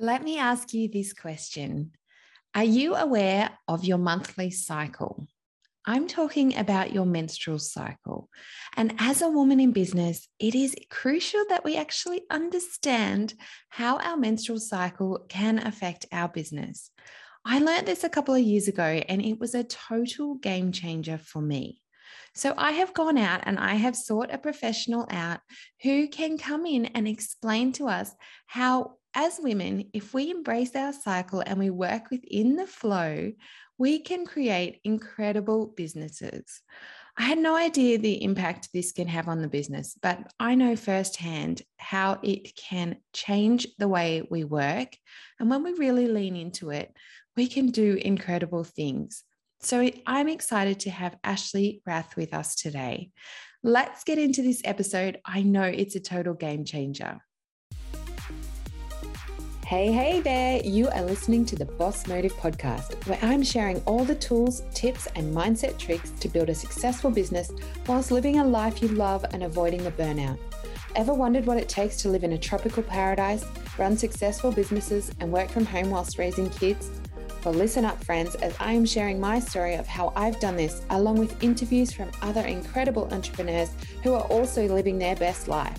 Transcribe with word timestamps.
Let 0.00 0.22
me 0.22 0.38
ask 0.38 0.72
you 0.72 0.88
this 0.88 1.12
question 1.12 1.90
Are 2.54 2.62
you 2.62 2.94
aware 2.94 3.50
of 3.66 3.84
your 3.84 3.98
monthly 3.98 4.50
cycle? 4.50 5.26
I'm 5.84 6.06
talking 6.06 6.56
about 6.56 6.92
your 6.92 7.04
menstrual 7.04 7.58
cycle. 7.58 8.28
And 8.76 8.94
as 8.98 9.22
a 9.22 9.28
woman 9.28 9.58
in 9.58 9.72
business, 9.72 10.28
it 10.38 10.54
is 10.54 10.76
crucial 10.88 11.44
that 11.48 11.64
we 11.64 11.76
actually 11.76 12.22
understand 12.30 13.34
how 13.70 13.96
our 13.98 14.16
menstrual 14.16 14.60
cycle 14.60 15.24
can 15.28 15.58
affect 15.58 16.06
our 16.12 16.28
business. 16.28 16.92
I 17.44 17.58
learned 17.58 17.88
this 17.88 18.04
a 18.04 18.08
couple 18.08 18.34
of 18.34 18.42
years 18.42 18.68
ago, 18.68 18.84
and 18.84 19.20
it 19.20 19.40
was 19.40 19.56
a 19.56 19.64
total 19.64 20.36
game 20.36 20.70
changer 20.70 21.18
for 21.18 21.42
me. 21.42 21.80
So 22.34 22.54
I 22.56 22.72
have 22.72 22.94
gone 22.94 23.18
out 23.18 23.40
and 23.44 23.58
I 23.58 23.74
have 23.74 23.96
sought 23.96 24.32
a 24.32 24.38
professional 24.38 25.06
out 25.10 25.40
who 25.82 26.06
can 26.06 26.38
come 26.38 26.66
in 26.66 26.86
and 26.86 27.08
explain 27.08 27.72
to 27.72 27.88
us 27.88 28.14
how, 28.46 28.97
as 29.14 29.38
women, 29.42 29.90
if 29.92 30.14
we 30.14 30.30
embrace 30.30 30.74
our 30.76 30.92
cycle 30.92 31.42
and 31.44 31.58
we 31.58 31.70
work 31.70 32.10
within 32.10 32.56
the 32.56 32.66
flow, 32.66 33.32
we 33.78 34.00
can 34.00 34.26
create 34.26 34.80
incredible 34.84 35.66
businesses. 35.76 36.62
I 37.16 37.22
had 37.22 37.38
no 37.38 37.56
idea 37.56 37.98
the 37.98 38.22
impact 38.22 38.68
this 38.72 38.92
can 38.92 39.08
have 39.08 39.26
on 39.26 39.42
the 39.42 39.48
business, 39.48 39.96
but 40.00 40.32
I 40.38 40.54
know 40.54 40.76
firsthand 40.76 41.62
how 41.76 42.20
it 42.22 42.54
can 42.54 42.96
change 43.12 43.66
the 43.78 43.88
way 43.88 44.22
we 44.30 44.44
work. 44.44 44.96
And 45.40 45.50
when 45.50 45.64
we 45.64 45.72
really 45.72 46.06
lean 46.06 46.36
into 46.36 46.70
it, 46.70 46.92
we 47.36 47.48
can 47.48 47.70
do 47.70 47.94
incredible 47.94 48.62
things. 48.62 49.24
So 49.60 49.90
I'm 50.06 50.28
excited 50.28 50.80
to 50.80 50.90
have 50.90 51.16
Ashley 51.24 51.82
Rath 51.84 52.16
with 52.16 52.32
us 52.32 52.54
today. 52.54 53.10
Let's 53.64 54.04
get 54.04 54.18
into 54.18 54.42
this 54.42 54.62
episode. 54.64 55.18
I 55.24 55.42
know 55.42 55.64
it's 55.64 55.96
a 55.96 56.00
total 56.00 56.34
game 56.34 56.64
changer. 56.64 57.20
Hey, 59.68 59.92
hey 59.92 60.20
there. 60.22 60.62
You 60.64 60.88
are 60.88 61.02
listening 61.02 61.44
to 61.44 61.54
the 61.54 61.66
Boss 61.66 62.06
Motive 62.06 62.32
podcast, 62.36 63.06
where 63.06 63.18
I'm 63.20 63.42
sharing 63.42 63.82
all 63.84 64.02
the 64.02 64.14
tools, 64.14 64.62
tips, 64.72 65.06
and 65.14 65.36
mindset 65.36 65.76
tricks 65.76 66.08
to 66.20 66.28
build 66.30 66.48
a 66.48 66.54
successful 66.54 67.10
business 67.10 67.52
whilst 67.86 68.10
living 68.10 68.38
a 68.38 68.44
life 68.46 68.80
you 68.80 68.88
love 68.88 69.26
and 69.30 69.42
avoiding 69.42 69.84
the 69.84 69.90
burnout. 69.90 70.38
Ever 70.96 71.12
wondered 71.12 71.44
what 71.44 71.58
it 71.58 71.68
takes 71.68 72.00
to 72.00 72.08
live 72.08 72.24
in 72.24 72.32
a 72.32 72.38
tropical 72.38 72.82
paradise, 72.82 73.44
run 73.76 73.94
successful 73.94 74.52
businesses, 74.52 75.12
and 75.20 75.30
work 75.30 75.50
from 75.50 75.66
home 75.66 75.90
whilst 75.90 76.16
raising 76.16 76.48
kids? 76.48 76.90
Well, 77.44 77.52
listen 77.52 77.84
up, 77.84 78.02
friends, 78.02 78.36
as 78.36 78.56
I 78.58 78.72
am 78.72 78.86
sharing 78.86 79.20
my 79.20 79.38
story 79.38 79.74
of 79.74 79.86
how 79.86 80.14
I've 80.16 80.40
done 80.40 80.56
this, 80.56 80.80
along 80.88 81.18
with 81.18 81.42
interviews 81.44 81.92
from 81.92 82.10
other 82.22 82.46
incredible 82.46 83.06
entrepreneurs 83.12 83.72
who 84.02 84.14
are 84.14 84.24
also 84.28 84.66
living 84.66 84.98
their 84.98 85.16
best 85.16 85.46
life. 85.46 85.78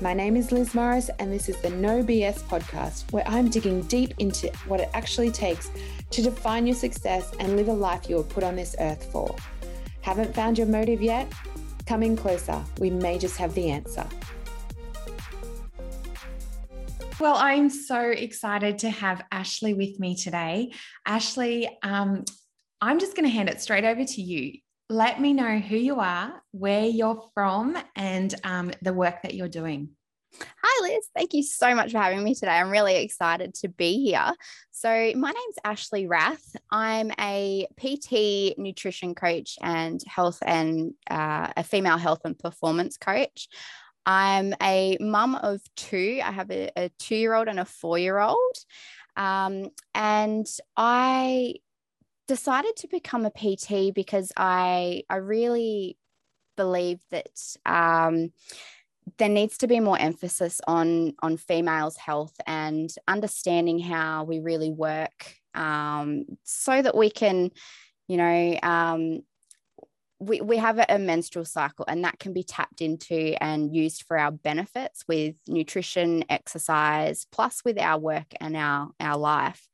My 0.00 0.12
name 0.12 0.36
is 0.36 0.50
Liz 0.50 0.74
Morris, 0.74 1.08
and 1.20 1.32
this 1.32 1.48
is 1.48 1.56
the 1.58 1.70
No 1.70 2.02
BS 2.02 2.42
podcast, 2.42 3.10
where 3.12 3.22
I'm 3.28 3.48
digging 3.48 3.82
deep 3.82 4.12
into 4.18 4.48
what 4.66 4.80
it 4.80 4.88
actually 4.92 5.30
takes 5.30 5.70
to 6.10 6.20
define 6.20 6.66
your 6.66 6.74
success 6.74 7.32
and 7.38 7.54
live 7.54 7.68
a 7.68 7.72
life 7.72 8.10
you 8.10 8.16
were 8.16 8.24
put 8.24 8.42
on 8.42 8.56
this 8.56 8.74
earth 8.80 9.04
for. 9.12 9.34
Haven't 10.00 10.34
found 10.34 10.58
your 10.58 10.66
motive 10.66 11.00
yet? 11.00 11.32
Come 11.86 12.02
in 12.02 12.16
closer. 12.16 12.60
We 12.80 12.90
may 12.90 13.18
just 13.18 13.36
have 13.36 13.54
the 13.54 13.70
answer. 13.70 14.04
Well, 17.20 17.36
I'm 17.36 17.70
so 17.70 18.00
excited 18.00 18.80
to 18.80 18.90
have 18.90 19.22
Ashley 19.30 19.74
with 19.74 20.00
me 20.00 20.16
today. 20.16 20.72
Ashley, 21.06 21.68
um, 21.84 22.24
I'm 22.80 22.98
just 22.98 23.14
going 23.14 23.26
to 23.26 23.32
hand 23.32 23.48
it 23.48 23.60
straight 23.60 23.84
over 23.84 24.04
to 24.04 24.20
you. 24.20 24.58
Let 24.90 25.18
me 25.18 25.32
know 25.32 25.58
who 25.58 25.76
you 25.76 26.00
are, 26.00 26.42
where 26.50 26.84
you're 26.84 27.30
from, 27.32 27.76
and 27.96 28.34
um, 28.44 28.70
the 28.82 28.92
work 28.92 29.22
that 29.22 29.32
you're 29.32 29.48
doing. 29.48 29.90
Hi, 30.62 30.82
Liz. 30.82 31.08
Thank 31.16 31.32
you 31.32 31.42
so 31.42 31.74
much 31.74 31.92
for 31.92 31.98
having 31.98 32.22
me 32.22 32.34
today. 32.34 32.52
I'm 32.52 32.68
really 32.68 32.96
excited 32.96 33.54
to 33.56 33.68
be 33.68 34.04
here. 34.04 34.32
So, 34.72 34.90
my 35.16 35.30
name's 35.30 35.56
Ashley 35.64 36.06
Rath. 36.06 36.54
I'm 36.70 37.12
a 37.18 37.66
PT 37.78 38.58
nutrition 38.58 39.14
coach 39.14 39.56
and 39.62 40.02
health 40.06 40.40
and 40.44 40.92
uh, 41.08 41.48
a 41.56 41.64
female 41.64 41.96
health 41.96 42.20
and 42.26 42.38
performance 42.38 42.98
coach. 42.98 43.48
I'm 44.04 44.54
a 44.62 44.98
mum 45.00 45.34
of 45.36 45.62
two. 45.76 46.20
I 46.22 46.30
have 46.30 46.50
a, 46.50 46.70
a 46.76 46.90
two 46.98 47.16
year 47.16 47.32
old 47.32 47.48
and 47.48 47.58
a 47.58 47.64
four 47.64 47.98
year 47.98 48.18
old. 48.18 48.56
Um, 49.16 49.70
and 49.94 50.46
I 50.76 51.54
decided 52.26 52.76
to 52.76 52.88
become 52.88 53.26
a 53.26 53.30
PT 53.30 53.94
because 53.94 54.32
I, 54.36 55.02
I 55.10 55.16
really 55.16 55.98
believe 56.56 57.00
that 57.10 57.56
um, 57.66 58.32
there 59.18 59.28
needs 59.28 59.58
to 59.58 59.66
be 59.66 59.80
more 59.80 59.98
emphasis 59.98 60.60
on, 60.66 61.14
on 61.22 61.36
females' 61.36 61.96
health 61.96 62.34
and 62.46 62.90
understanding 63.06 63.78
how 63.78 64.24
we 64.24 64.40
really 64.40 64.70
work 64.70 65.36
um, 65.54 66.24
so 66.42 66.80
that 66.80 66.96
we 66.96 67.10
can, 67.10 67.50
you 68.08 68.16
know, 68.16 68.58
um, 68.62 69.20
we, 70.20 70.40
we 70.40 70.56
have 70.56 70.78
a, 70.88 70.98
menstrual 70.98 71.44
cycle 71.44 71.84
and 71.86 72.04
that 72.04 72.18
can 72.18 72.32
be 72.32 72.42
tapped 72.42 72.80
into 72.80 73.34
and 73.42 73.74
used 73.74 74.04
for 74.04 74.18
our 74.18 74.30
benefits 74.30 75.04
with 75.06 75.34
nutrition 75.46 76.24
exercise 76.30 77.26
plus 77.30 77.62
with 77.64 77.78
our 77.78 77.98
work 77.98 78.32
and 78.40 78.56
our 78.56 78.90
our 79.00 79.18
life. 79.18 79.68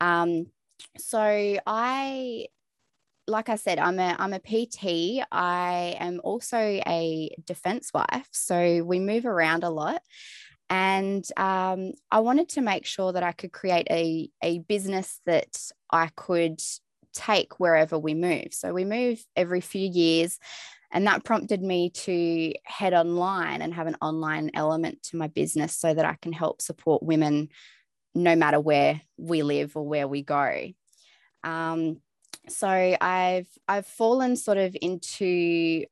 Um, 0.00 0.46
so 0.96 1.56
i 1.66 2.46
like 3.26 3.48
i 3.48 3.56
said 3.56 3.78
i'm 3.78 3.98
a 3.98 4.16
i'm 4.18 4.32
a 4.32 4.40
pt 4.40 5.24
i 5.30 5.96
am 5.98 6.20
also 6.24 6.58
a 6.58 7.30
defense 7.44 7.90
wife 7.92 8.28
so 8.32 8.82
we 8.84 8.98
move 8.98 9.26
around 9.26 9.64
a 9.64 9.70
lot 9.70 10.02
and 10.70 11.24
um, 11.36 11.92
i 12.10 12.20
wanted 12.20 12.48
to 12.48 12.60
make 12.60 12.84
sure 12.84 13.12
that 13.12 13.22
i 13.22 13.32
could 13.32 13.52
create 13.52 13.86
a, 13.90 14.30
a 14.42 14.58
business 14.60 15.20
that 15.26 15.56
i 15.90 16.08
could 16.16 16.60
take 17.18 17.58
wherever 17.58 17.98
we 17.98 18.14
move. 18.14 18.48
So 18.52 18.72
we 18.72 18.84
move 18.84 19.24
every 19.36 19.60
few 19.60 19.88
years. 19.88 20.38
And 20.90 21.06
that 21.06 21.24
prompted 21.24 21.62
me 21.62 21.90
to 21.90 22.54
head 22.64 22.94
online 22.94 23.60
and 23.60 23.74
have 23.74 23.88
an 23.88 23.96
online 24.00 24.50
element 24.54 25.02
to 25.04 25.16
my 25.16 25.26
business 25.26 25.76
so 25.76 25.92
that 25.92 26.04
I 26.04 26.16
can 26.22 26.32
help 26.32 26.62
support 26.62 27.02
women 27.02 27.48
no 28.18 28.34
matter 28.36 28.60
where 28.60 29.00
we 29.16 29.42
live 29.42 29.76
or 29.76 29.86
where 29.86 30.08
we 30.08 30.22
go. 30.22 30.72
Um, 31.44 32.00
so 32.48 32.68
I've 32.68 33.48
I've 33.66 33.86
fallen 33.86 34.36
sort 34.36 34.58
of 34.58 34.76
into 34.80 35.84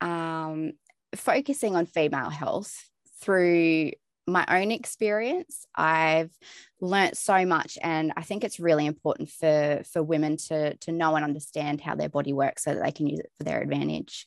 um, 0.00 0.72
focusing 1.14 1.76
on 1.76 1.86
female 1.86 2.30
health 2.30 2.88
through 3.20 3.92
my 4.26 4.44
own 4.48 4.70
experience. 4.70 5.66
I've 5.74 6.30
learnt 6.80 7.14
so 7.14 7.44
much 7.44 7.76
and 7.82 8.10
i 8.16 8.22
think 8.22 8.42
it's 8.42 8.58
really 8.58 8.86
important 8.86 9.28
for 9.28 9.82
for 9.92 10.02
women 10.02 10.38
to 10.38 10.74
to 10.76 10.90
know 10.90 11.14
and 11.14 11.22
understand 11.22 11.78
how 11.78 11.94
their 11.94 12.08
body 12.08 12.32
works 12.32 12.64
so 12.64 12.72
that 12.72 12.82
they 12.82 12.90
can 12.90 13.06
use 13.06 13.20
it 13.20 13.30
for 13.36 13.44
their 13.44 13.60
advantage. 13.60 14.26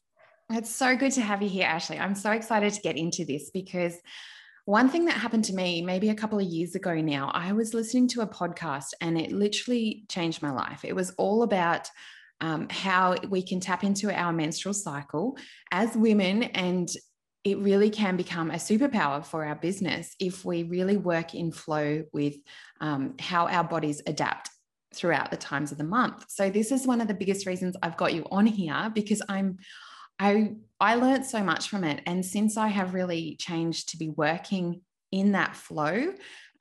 It's 0.52 0.70
so 0.70 0.96
good 0.96 1.14
to 1.14 1.22
have 1.22 1.42
you 1.42 1.50
here 1.50 1.66
ashley. 1.66 2.00
I'm 2.00 2.14
so 2.14 2.32
excited 2.32 2.74
to 2.74 2.82
get 2.82 2.96
into 2.96 3.26
this 3.26 3.50
because 3.50 3.98
one 4.66 4.88
thing 4.88 5.06
that 5.06 5.14
happened 5.14 5.44
to 5.46 5.54
me 5.54 5.82
maybe 5.82 6.10
a 6.10 6.16
couple 6.16 6.40
of 6.40 6.46
years 6.46 6.76
ago 6.76 6.96
now 6.96 7.32
i 7.34 7.52
was 7.52 7.74
listening 7.74 8.08
to 8.08 8.22
a 8.22 8.28
podcast 8.28 8.92
and 9.02 9.18
it 9.18 9.32
literally 9.32 10.06
changed 10.10 10.42
my 10.42 10.52
life 10.52 10.84
it 10.84 10.96
was 10.96 11.12
all 11.18 11.44
about 11.44 11.90
um, 12.42 12.68
how 12.70 13.16
we 13.30 13.42
can 13.42 13.62
tap 13.62 13.84
into 13.84 14.12
our 14.14 14.34
menstrual 14.34 14.74
cycle 14.74 15.38
as 15.72 15.96
women 15.96 16.44
and 16.44 16.90
it 17.44 17.58
really 17.60 17.90
can 17.90 18.16
become 18.16 18.52
a 18.52 18.56
superpower 18.56 19.24
for 19.26 19.46
our 19.46 19.56
business 19.56 20.16
if 20.20 20.46
we 20.46 20.64
really 20.64 20.98
work 20.98 21.36
in 21.36 21.52
flow 21.52 22.04
with 22.14 22.36
um, 22.80 23.16
how 23.20 23.48
our 23.48 23.64
bodies 23.64 24.02
adapt 24.08 24.50
throughout 24.94 25.32
the 25.32 25.38
times 25.38 25.72
of 25.72 25.78
the 25.78 25.84
month. 25.84 26.26
So 26.30 26.50
this 26.50 26.72
is 26.72 26.88
one 26.88 27.02
of 27.02 27.08
the 27.08 27.14
biggest 27.14 27.46
reasons 27.46 27.76
I've 27.82 27.98
got 27.98 28.14
you 28.14 28.26
on 28.32 28.46
here 28.46 28.92
because 28.94 29.22
I'm 29.28 29.58
I 30.20 30.56
I 30.80 30.96
learned 30.96 31.26
so 31.26 31.44
much 31.44 31.70
from 31.70 31.84
it 31.84 32.02
and 32.06 32.26
since 32.26 32.58
I 32.58 32.68
have 32.68 32.94
really 32.94 33.38
changed 33.40 33.90
to 33.90 33.98
be 33.98 34.10
working 34.10 34.82
in 35.12 35.34
that 35.34 35.56
flow 35.56 36.14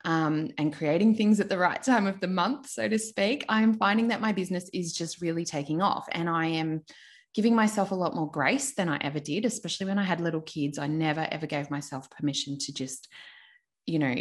um, 0.05 0.49
and 0.57 0.73
creating 0.73 1.15
things 1.15 1.39
at 1.39 1.49
the 1.49 1.57
right 1.57 1.81
time 1.81 2.07
of 2.07 2.19
the 2.19 2.27
month, 2.27 2.69
so 2.69 2.87
to 2.87 2.99
speak, 2.99 3.45
I'm 3.49 3.73
finding 3.73 4.09
that 4.09 4.21
my 4.21 4.33
business 4.33 4.69
is 4.73 4.93
just 4.93 5.21
really 5.21 5.45
taking 5.45 5.81
off 5.81 6.07
and 6.11 6.29
I 6.29 6.47
am 6.47 6.81
giving 7.33 7.55
myself 7.55 7.91
a 7.91 7.95
lot 7.95 8.13
more 8.13 8.29
grace 8.29 8.75
than 8.75 8.89
I 8.89 8.97
ever 8.97 9.19
did, 9.19 9.45
especially 9.45 9.87
when 9.87 9.97
I 9.97 10.03
had 10.03 10.21
little 10.21 10.41
kids. 10.41 10.77
I 10.77 10.87
never 10.87 11.27
ever 11.31 11.47
gave 11.47 11.71
myself 11.71 12.09
permission 12.11 12.57
to 12.59 12.73
just, 12.73 13.07
you 13.85 13.97
know, 13.97 14.15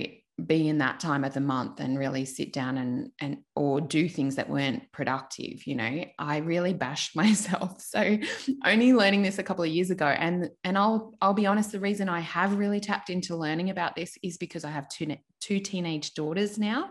be 0.44 0.69
in 0.69 0.79
that 0.79 0.99
time 0.99 1.25
of 1.25 1.34
the 1.34 1.40
month 1.40 1.79
and 1.79 1.99
really 1.99 2.25
sit 2.25 2.52
down 2.52 2.79
and 2.79 3.11
and 3.20 3.38
or 3.55 3.81
do 3.81 4.08
things 4.08 4.37
that 4.37 4.49
weren't 4.49 4.90
productive 4.93 5.67
you 5.67 5.75
know? 5.75 6.05
I 6.19 6.38
really 6.38 6.73
bashed 6.73 7.14
myself. 7.17 7.81
So 7.81 8.19
only 8.64 8.93
learning 8.93 9.23
this 9.23 9.38
a 9.38 9.43
couple 9.43 9.64
of 9.64 9.70
years 9.70 9.90
ago. 9.90 10.06
And 10.06 10.50
and 10.64 10.79
i'll 10.79 11.12
i'll 11.20 11.34
be 11.34 11.46
honest 11.46 11.73
the 11.73 11.81
reason 11.81 12.08
i 12.08 12.20
have 12.20 12.56
really 12.56 12.81
tapped 12.81 13.11
into 13.11 13.37
learning 13.37 13.70
about 13.70 13.94
this 13.94 14.17
is 14.23 14.38
because 14.38 14.64
i 14.64 14.70
have 14.70 14.88
two 14.88 15.17
two 15.40 15.61
teenage 15.61 16.14
daughters 16.14 16.58
now. 16.58 16.90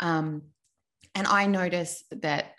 Um, 0.00 0.42
and 1.14 1.26
i 1.26 1.46
notice 1.46 2.04
that 2.10 2.54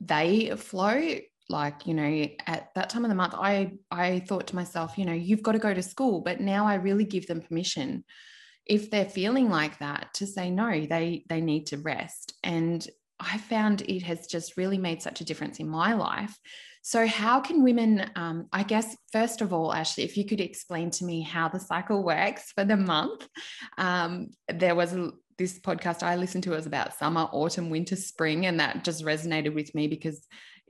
they 0.00 0.50
flow 0.56 1.18
like 1.50 1.86
you 1.86 1.94
know 1.94 2.26
at 2.46 2.68
that 2.74 2.90
time 2.90 3.04
of 3.04 3.08
the 3.08 3.14
month 3.14 3.34
i 3.34 3.72
i 3.90 4.20
thought 4.20 4.46
to 4.46 4.54
myself 4.54 4.98
you 4.98 5.04
know 5.04 5.12
you've 5.12 5.42
got 5.42 5.52
to 5.52 5.58
go 5.58 5.74
to 5.74 5.82
school. 5.82 6.20
But 6.20 6.40
now 6.40 6.66
i 6.66 6.74
really 6.74 7.04
give 7.04 7.26
them 7.26 7.40
permission 7.40 8.04
if 8.68 8.90
they're 8.90 9.04
feeling 9.04 9.48
like 9.48 9.78
that 9.78 10.12
to 10.14 10.26
say 10.26 10.50
no 10.50 10.86
they 10.86 11.24
they 11.28 11.40
need 11.40 11.66
to 11.66 11.78
rest. 11.78 12.34
And 12.42 12.86
i 13.20 13.36
found 13.36 13.82
it 13.82 14.02
has 14.02 14.28
just 14.28 14.56
really 14.56 14.78
made 14.78 15.02
such 15.02 15.20
a 15.20 15.24
difference 15.24 15.58
in 15.58 15.68
my 15.68 15.94
life. 15.94 16.38
So 16.82 17.06
how 17.06 17.40
can 17.40 17.64
women 17.64 18.10
um, 18.16 18.46
i 18.52 18.62
guess 18.62 18.96
first 19.12 19.40
of 19.40 19.52
all 19.52 19.72
ashley 19.72 20.04
if 20.04 20.16
you 20.16 20.24
could 20.24 20.40
explain 20.40 20.90
to 20.92 21.04
me 21.04 21.22
how 21.22 21.48
the 21.48 21.60
cycle 21.60 22.02
works 22.04 22.52
for 22.52 22.64
the 22.64 22.76
month. 22.76 23.26
Um, 23.76 24.28
there 24.48 24.74
was 24.74 24.92
a, 24.94 25.10
this 25.38 25.58
podcast 25.58 26.02
i 26.02 26.16
listened 26.16 26.44
to 26.44 26.50
was 26.50 26.66
about 26.66 26.94
summer 26.94 27.28
autumn 27.32 27.70
winter 27.70 27.96
spring 27.96 28.46
and 28.46 28.60
that 28.60 28.84
just 28.84 29.04
resonated 29.04 29.54
with 29.54 29.74
me 29.74 29.88
because 29.88 30.26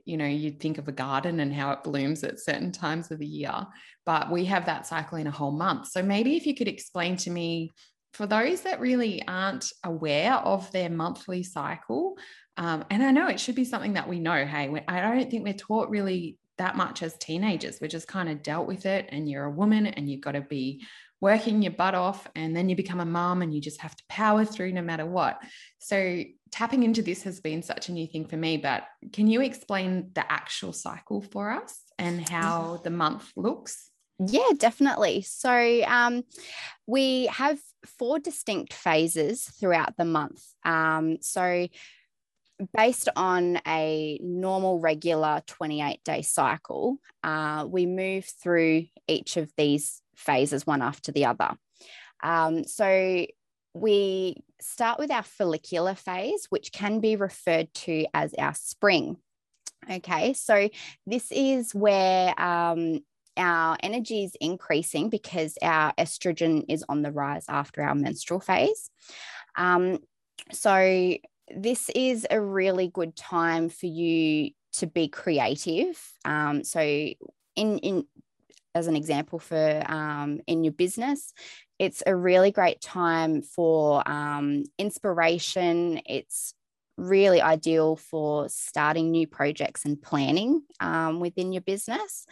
you 0.09 0.17
know 0.17 0.25
you'd 0.25 0.59
think 0.59 0.77
of 0.77 0.87
a 0.87 0.91
garden 0.91 1.39
and 1.39 1.53
how 1.53 1.71
it 1.71 1.83
blooms 1.83 2.23
at 2.23 2.39
certain 2.39 2.71
times 2.71 3.11
of 3.11 3.19
the 3.19 3.25
year 3.25 3.65
but 4.05 4.31
we 4.31 4.45
have 4.45 4.65
that 4.65 4.87
cycle 4.87 5.17
in 5.17 5.27
a 5.27 5.31
whole 5.31 5.51
month 5.51 5.87
so 5.87 6.01
maybe 6.01 6.35
if 6.35 6.45
you 6.45 6.55
could 6.55 6.67
explain 6.67 7.15
to 7.15 7.29
me 7.29 7.71
for 8.13 8.25
those 8.25 8.61
that 8.61 8.79
really 8.79 9.21
aren't 9.27 9.71
aware 9.83 10.33
of 10.33 10.71
their 10.71 10.89
monthly 10.89 11.43
cycle 11.43 12.17
um, 12.57 12.83
and 12.89 13.03
i 13.03 13.11
know 13.11 13.27
it 13.27 13.39
should 13.39 13.55
be 13.55 13.65
something 13.65 13.93
that 13.93 14.09
we 14.09 14.19
know 14.19 14.45
hey 14.45 14.83
i 14.87 15.01
don't 15.01 15.29
think 15.29 15.43
we're 15.43 15.53
taught 15.53 15.89
really 15.89 16.37
that 16.57 16.75
much 16.75 17.03
as 17.03 17.15
teenagers 17.17 17.77
we're 17.79 17.87
just 17.87 18.07
kind 18.07 18.29
of 18.29 18.43
dealt 18.43 18.67
with 18.67 18.85
it 18.85 19.07
and 19.09 19.29
you're 19.29 19.45
a 19.45 19.51
woman 19.51 19.85
and 19.85 20.09
you've 20.09 20.21
got 20.21 20.33
to 20.33 20.41
be 20.41 20.81
working 21.21 21.61
your 21.61 21.73
butt 21.73 21.95
off 21.95 22.27
and 22.35 22.55
then 22.55 22.69
you 22.69 22.75
become 22.75 22.99
a 22.99 23.05
mom 23.05 23.41
and 23.41 23.53
you 23.53 23.59
just 23.59 23.81
have 23.81 23.95
to 23.95 24.03
power 24.07 24.45
through 24.45 24.71
no 24.71 24.81
matter 24.81 25.05
what. 25.05 25.41
So 25.79 26.23
tapping 26.51 26.83
into 26.83 27.01
this 27.01 27.23
has 27.23 27.39
been 27.39 27.61
such 27.61 27.89
a 27.89 27.91
new 27.91 28.07
thing 28.07 28.25
for 28.25 28.37
me, 28.37 28.57
but 28.57 28.83
can 29.13 29.27
you 29.27 29.41
explain 29.41 30.11
the 30.13 30.29
actual 30.31 30.73
cycle 30.73 31.21
for 31.21 31.51
us 31.51 31.81
and 31.97 32.27
how 32.27 32.81
the 32.83 32.89
month 32.89 33.31
looks? 33.35 33.89
Yeah, 34.19 34.49
definitely. 34.57 35.21
So 35.21 35.83
um, 35.87 36.23
we 36.85 37.27
have 37.27 37.57
four 37.85 38.19
distinct 38.19 38.73
phases 38.73 39.43
throughout 39.43 39.95
the 39.97 40.05
month. 40.05 40.43
Um, 40.65 41.17
so 41.21 41.67
based 42.75 43.07
on 43.15 43.59
a 43.65 44.19
normal, 44.21 44.79
regular 44.79 45.41
28 45.47 46.03
day 46.03 46.21
cycle, 46.21 46.97
uh, 47.23 47.65
we 47.67 47.85
move 47.85 48.25
through 48.25 48.85
each 49.07 49.37
of 49.37 49.51
these 49.55 50.01
phases 50.15 50.67
one 50.67 50.81
after 50.81 51.11
the 51.11 51.25
other. 51.25 51.51
Um, 52.21 52.65
so 52.65 53.25
we 53.79 54.35
start 54.61 54.99
with 54.99 55.11
our 55.11 55.23
follicular 55.23 55.95
phase, 55.95 56.47
which 56.49 56.71
can 56.71 56.99
be 56.99 57.15
referred 57.15 57.73
to 57.73 58.05
as 58.13 58.33
our 58.35 58.53
spring. 58.53 59.17
Okay, 59.89 60.33
so 60.33 60.69
this 61.07 61.31
is 61.31 61.73
where 61.73 62.39
um, 62.39 62.99
our 63.37 63.77
energy 63.81 64.25
is 64.25 64.35
increasing 64.41 65.09
because 65.09 65.57
our 65.61 65.93
estrogen 65.97 66.65
is 66.67 66.83
on 66.89 67.01
the 67.01 67.11
rise 67.11 67.45
after 67.47 67.81
our 67.81 67.95
menstrual 67.95 68.41
phase. 68.41 68.91
Um, 69.55 69.99
so, 70.51 71.15
this 71.55 71.89
is 71.95 72.27
a 72.29 72.39
really 72.39 72.89
good 72.89 73.15
time 73.15 73.69
for 73.69 73.87
you 73.87 74.51
to 74.73 74.85
be 74.85 75.07
creative. 75.07 75.99
Um, 76.23 76.63
so, 76.63 76.81
in, 76.81 77.15
in 77.55 78.05
as 78.75 78.87
an 78.87 78.95
example 78.95 79.39
for 79.39 79.83
um, 79.87 80.41
in 80.45 80.63
your 80.63 80.73
business 80.73 81.33
it's 81.79 82.03
a 82.05 82.15
really 82.15 82.51
great 82.51 82.81
time 82.81 83.41
for 83.41 84.07
um, 84.09 84.65
inspiration. 84.77 86.01
It's 86.05 86.53
really 86.97 87.41
ideal 87.41 87.95
for 87.95 88.49
starting 88.49 89.11
new 89.11 89.25
projects 89.25 89.85
and 89.85 90.01
planning 90.01 90.61
um, 90.81 91.19
within 91.21 91.53
your 91.53 91.61
business. 91.61 92.25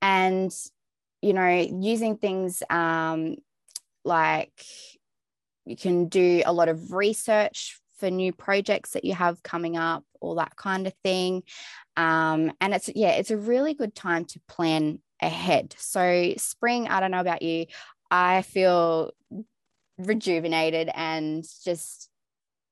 And 0.00 0.52
you 1.22 1.32
know 1.32 1.48
using 1.48 2.16
things 2.16 2.62
um, 2.70 3.36
like 4.04 4.52
you 5.64 5.76
can 5.76 6.06
do 6.08 6.42
a 6.46 6.52
lot 6.52 6.68
of 6.68 6.92
research 6.92 7.80
for 7.98 8.10
new 8.10 8.32
projects 8.32 8.90
that 8.90 9.04
you 9.04 9.14
have 9.14 9.42
coming 9.42 9.76
up 9.76 10.04
all 10.20 10.36
that 10.36 10.54
kind 10.54 10.86
of 10.86 10.94
thing. 11.02 11.42
Um, 11.96 12.52
and 12.60 12.74
it's 12.74 12.90
yeah 12.94 13.12
it's 13.12 13.30
a 13.30 13.36
really 13.36 13.74
good 13.74 13.94
time 13.94 14.24
to 14.26 14.40
plan 14.48 15.00
ahead. 15.20 15.74
So, 15.78 16.34
spring, 16.36 16.88
I 16.88 17.00
don't 17.00 17.10
know 17.10 17.20
about 17.20 17.42
you, 17.42 17.66
I 18.10 18.42
feel 18.42 19.12
rejuvenated 19.98 20.90
and 20.94 21.44
just 21.64 22.10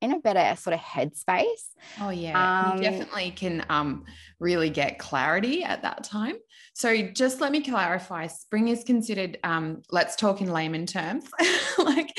in 0.01 0.13
a 0.13 0.21
better 0.21 0.55
sort 0.61 0.75
of 0.75 0.81
headspace. 0.81 1.71
Oh 2.01 2.11
yeah, 2.11 2.51
um, 2.61 2.77
you 2.77 2.91
definitely 2.91 3.31
can 3.31 3.65
um, 3.69 4.05
really 4.39 4.71
get 4.71 4.99
clarity 4.99 5.65
at 5.65 5.83
that 5.83 6.05
time. 6.05 6.37
So 6.75 7.09
just 7.09 7.41
let 7.41 7.53
me 7.53 7.63
clarify: 7.63 8.27
spring 8.27 8.69
is 8.69 8.85
considered. 8.85 9.39
Um, 9.45 9.83
let's 9.91 10.17
talk 10.17 10.41
in 10.41 10.53
layman 10.53 10.87
terms, 10.87 11.25
like 11.79 12.15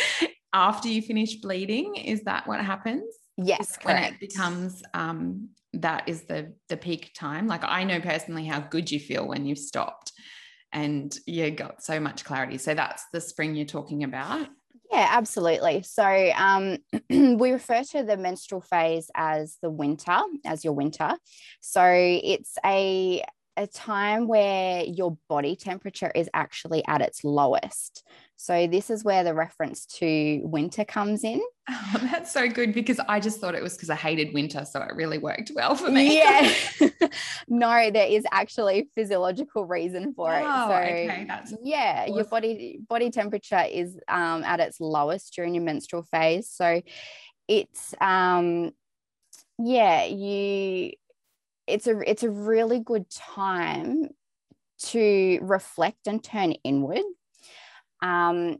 after 0.53 0.87
you 0.87 1.01
finish 1.01 1.35
bleeding. 1.35 1.95
Is 1.95 2.23
that 2.23 2.47
what 2.47 2.63
happens? 2.63 3.13
Yes, 3.37 3.77
when 3.83 4.03
it 4.03 4.19
becomes 4.19 4.81
um, 4.93 5.49
that 5.73 6.07
is 6.07 6.23
the 6.23 6.53
the 6.69 6.77
peak 6.77 7.11
time. 7.15 7.47
Like 7.47 7.63
I 7.63 7.83
know 7.83 7.99
personally 7.99 8.45
how 8.45 8.61
good 8.61 8.91
you 8.91 8.99
feel 8.99 9.27
when 9.27 9.45
you've 9.45 9.59
stopped 9.59 10.11
and 10.75 11.17
you 11.25 11.49
got 11.51 11.81
so 11.81 11.99
much 12.01 12.25
clarity. 12.25 12.57
So 12.57 12.75
that's 12.75 13.05
the 13.13 13.21
spring 13.21 13.55
you're 13.55 13.65
talking 13.65 14.03
about. 14.03 14.47
Yeah, 14.91 15.07
absolutely. 15.09 15.81
So 15.83 16.03
um, 16.35 16.77
we 17.09 17.51
refer 17.53 17.81
to 17.91 18.03
the 18.03 18.17
menstrual 18.17 18.61
phase 18.61 19.09
as 19.15 19.57
the 19.61 19.69
winter, 19.69 20.19
as 20.45 20.65
your 20.65 20.73
winter. 20.73 21.15
So 21.61 21.81
it's 21.85 22.57
a 22.63 23.23
a 23.57 23.67
time 23.67 24.27
where 24.27 24.83
your 24.83 25.17
body 25.29 25.55
temperature 25.55 26.11
is 26.13 26.29
actually 26.33 26.85
at 26.87 27.01
its 27.01 27.23
lowest. 27.23 28.03
So 28.35 28.67
this 28.67 28.89
is 28.89 29.03
where 29.03 29.23
the 29.23 29.33
reference 29.33 29.85
to 29.97 30.41
winter 30.43 30.85
comes 30.85 31.23
in. 31.23 31.41
Oh, 31.67 31.99
that's 32.11 32.31
so 32.31 32.47
good 32.47 32.73
because 32.75 32.99
I 33.07 33.19
just 33.19 33.39
thought 33.39 33.55
it 33.55 33.63
was 33.63 33.73
because 33.73 33.89
I 33.89 33.95
hated 33.95 34.35
winter, 34.35 34.65
so 34.65 34.81
it 34.81 34.95
really 34.95 35.17
worked 35.17 35.51
well 35.55 35.73
for 35.73 35.89
me. 35.89 36.17
Yeah. 36.17 36.53
no, 37.47 37.89
there 37.89 38.07
is 38.07 38.23
actually 38.31 38.79
a 38.79 38.85
physiological 38.93 39.65
reason 39.65 40.13
for 40.13 40.31
oh, 40.31 40.37
it. 40.37 40.43
So 40.43 40.73
okay. 40.75 41.25
that's 41.27 41.53
yeah, 41.63 42.01
awesome. 42.03 42.15
your 42.15 42.25
body 42.25 42.79
body 42.87 43.09
temperature 43.09 43.63
is 43.63 43.97
um, 44.07 44.43
at 44.43 44.59
its 44.59 44.79
lowest 44.79 45.33
during 45.33 45.55
your 45.55 45.63
menstrual 45.63 46.03
phase. 46.03 46.51
So 46.51 46.83
it's 47.47 47.95
um 47.99 48.71
yeah, 49.57 50.05
you 50.05 50.91
it's 51.67 51.87
a 51.87 52.09
it's 52.09 52.23
a 52.23 52.29
really 52.29 52.79
good 52.79 53.09
time 53.09 54.09
to 54.77 55.39
reflect 55.41 56.07
and 56.07 56.23
turn 56.23 56.53
inward. 56.63 57.03
Um, 58.01 58.57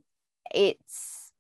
it's 0.54 1.31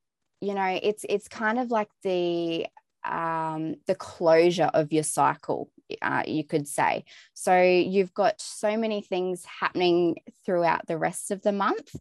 you 0.41 0.53
know 0.53 0.79
it's 0.81 1.05
it's 1.07 1.27
kind 1.27 1.59
of 1.59 1.71
like 1.71 1.89
the 2.03 2.67
um, 3.05 3.75
the 3.85 3.95
closure 3.95 4.71
of 4.73 4.91
your 4.91 5.03
cycle, 5.03 5.69
uh, 6.01 6.23
you 6.25 6.43
could 6.43 6.67
say. 6.67 7.05
So 7.33 7.61
you've 7.61 8.13
got 8.13 8.41
so 8.41 8.77
many 8.77 9.01
things 9.01 9.45
happening 9.45 10.17
throughout 10.45 10.87
the 10.87 10.97
rest 10.97 11.31
of 11.31 11.41
the 11.41 11.51
month, 11.51 11.95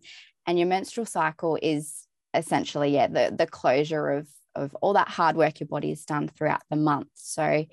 and 0.47 0.59
your 0.59 0.69
menstrual 0.69 1.07
cycle 1.07 1.59
is 1.63 2.07
essentially 2.35 2.91
yeah 2.91 3.07
the 3.07 3.35
the 3.37 3.47
closure 3.47 4.11
of 4.11 4.29
of 4.57 4.75
all 4.77 4.93
that 4.95 5.09
hard 5.09 5.37
work 5.37 5.61
your 5.61 5.69
body 5.69 5.91
has 5.91 6.05
done 6.05 6.29
throughout 6.29 6.63
the 6.71 6.77
month. 6.77 7.09
So 7.15 7.67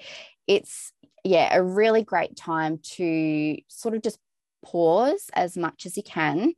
it's 0.47 0.91
yeah, 1.23 1.55
a 1.55 1.63
really 1.63 2.03
great 2.03 2.35
time 2.35 2.79
to 2.95 3.57
sort 3.67 3.95
of 3.95 4.01
just 4.01 4.19
pause 4.63 5.29
as 5.33 5.57
much 5.57 5.85
as 5.85 5.97
you 5.97 6.03
can 6.03 6.53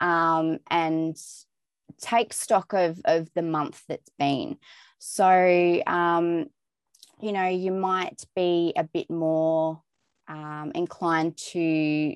um, 0.00 0.58
and 0.70 1.16
take 2.00 2.32
stock 2.32 2.72
of, 2.72 3.00
of 3.04 3.28
the 3.34 3.42
month 3.42 3.82
that's 3.88 4.10
been. 4.18 4.56
So, 4.98 5.82
um, 5.86 6.46
you 7.20 7.32
know, 7.32 7.48
you 7.48 7.72
might 7.72 8.22
be 8.34 8.72
a 8.76 8.84
bit 8.84 9.10
more 9.10 9.82
um, 10.28 10.72
inclined 10.74 11.36
to 11.36 12.14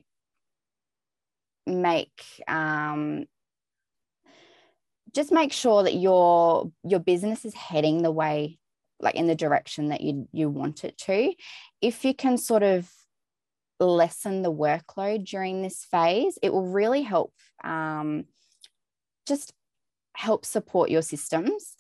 make 1.67 2.23
um, 2.49 3.27
just 5.15 5.31
make 5.31 5.53
sure 5.53 5.83
that 5.83 5.95
your 5.95 6.71
your 6.85 7.01
business 7.01 7.45
is 7.45 7.55
heading 7.55 8.03
the 8.03 8.11
way 8.11 8.59
like 9.03 9.15
in 9.15 9.27
the 9.27 9.35
direction 9.35 9.89
that 9.89 10.01
you 10.01 10.29
you 10.33 10.49
want 10.49 10.85
it 10.85 10.97
to. 10.99 11.35
If 11.81 12.05
you 12.05 12.15
can 12.15 12.39
sort 12.39 12.63
of 12.63 12.91
lessen 13.81 14.43
the 14.43 14.53
workload 14.53 15.27
during 15.27 15.61
this 15.61 15.85
phase 15.85 16.39
it 16.41 16.53
will 16.53 16.67
really 16.67 17.03
help 17.03 17.33
um, 17.65 18.25
just 19.27 19.53
help 20.15 20.45
support 20.45 20.89
your 20.91 21.03
systems. 21.03 21.77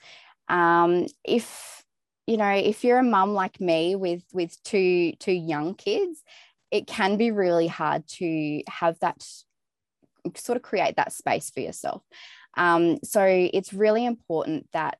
Um, 0.48 1.06
if 1.24 1.84
you 2.26 2.36
know 2.36 2.50
if 2.50 2.84
you're 2.84 2.98
a 2.98 3.04
mum 3.04 3.34
like 3.34 3.60
me 3.60 3.94
with 3.94 4.24
with 4.32 4.60
two 4.64 5.12
two 5.18 5.32
young 5.32 5.74
kids 5.74 6.22
it 6.70 6.86
can 6.86 7.16
be 7.18 7.30
really 7.30 7.66
hard 7.68 8.06
to 8.08 8.62
have 8.66 8.98
that 9.00 9.22
sort 10.36 10.56
of 10.56 10.62
create 10.62 10.96
that 10.96 11.12
space 11.12 11.50
for 11.50 11.60
yourself. 11.60 12.02
Um, 12.56 12.98
so 13.04 13.24
it's 13.24 13.72
really 13.72 14.04
important 14.04 14.68
that 14.72 14.98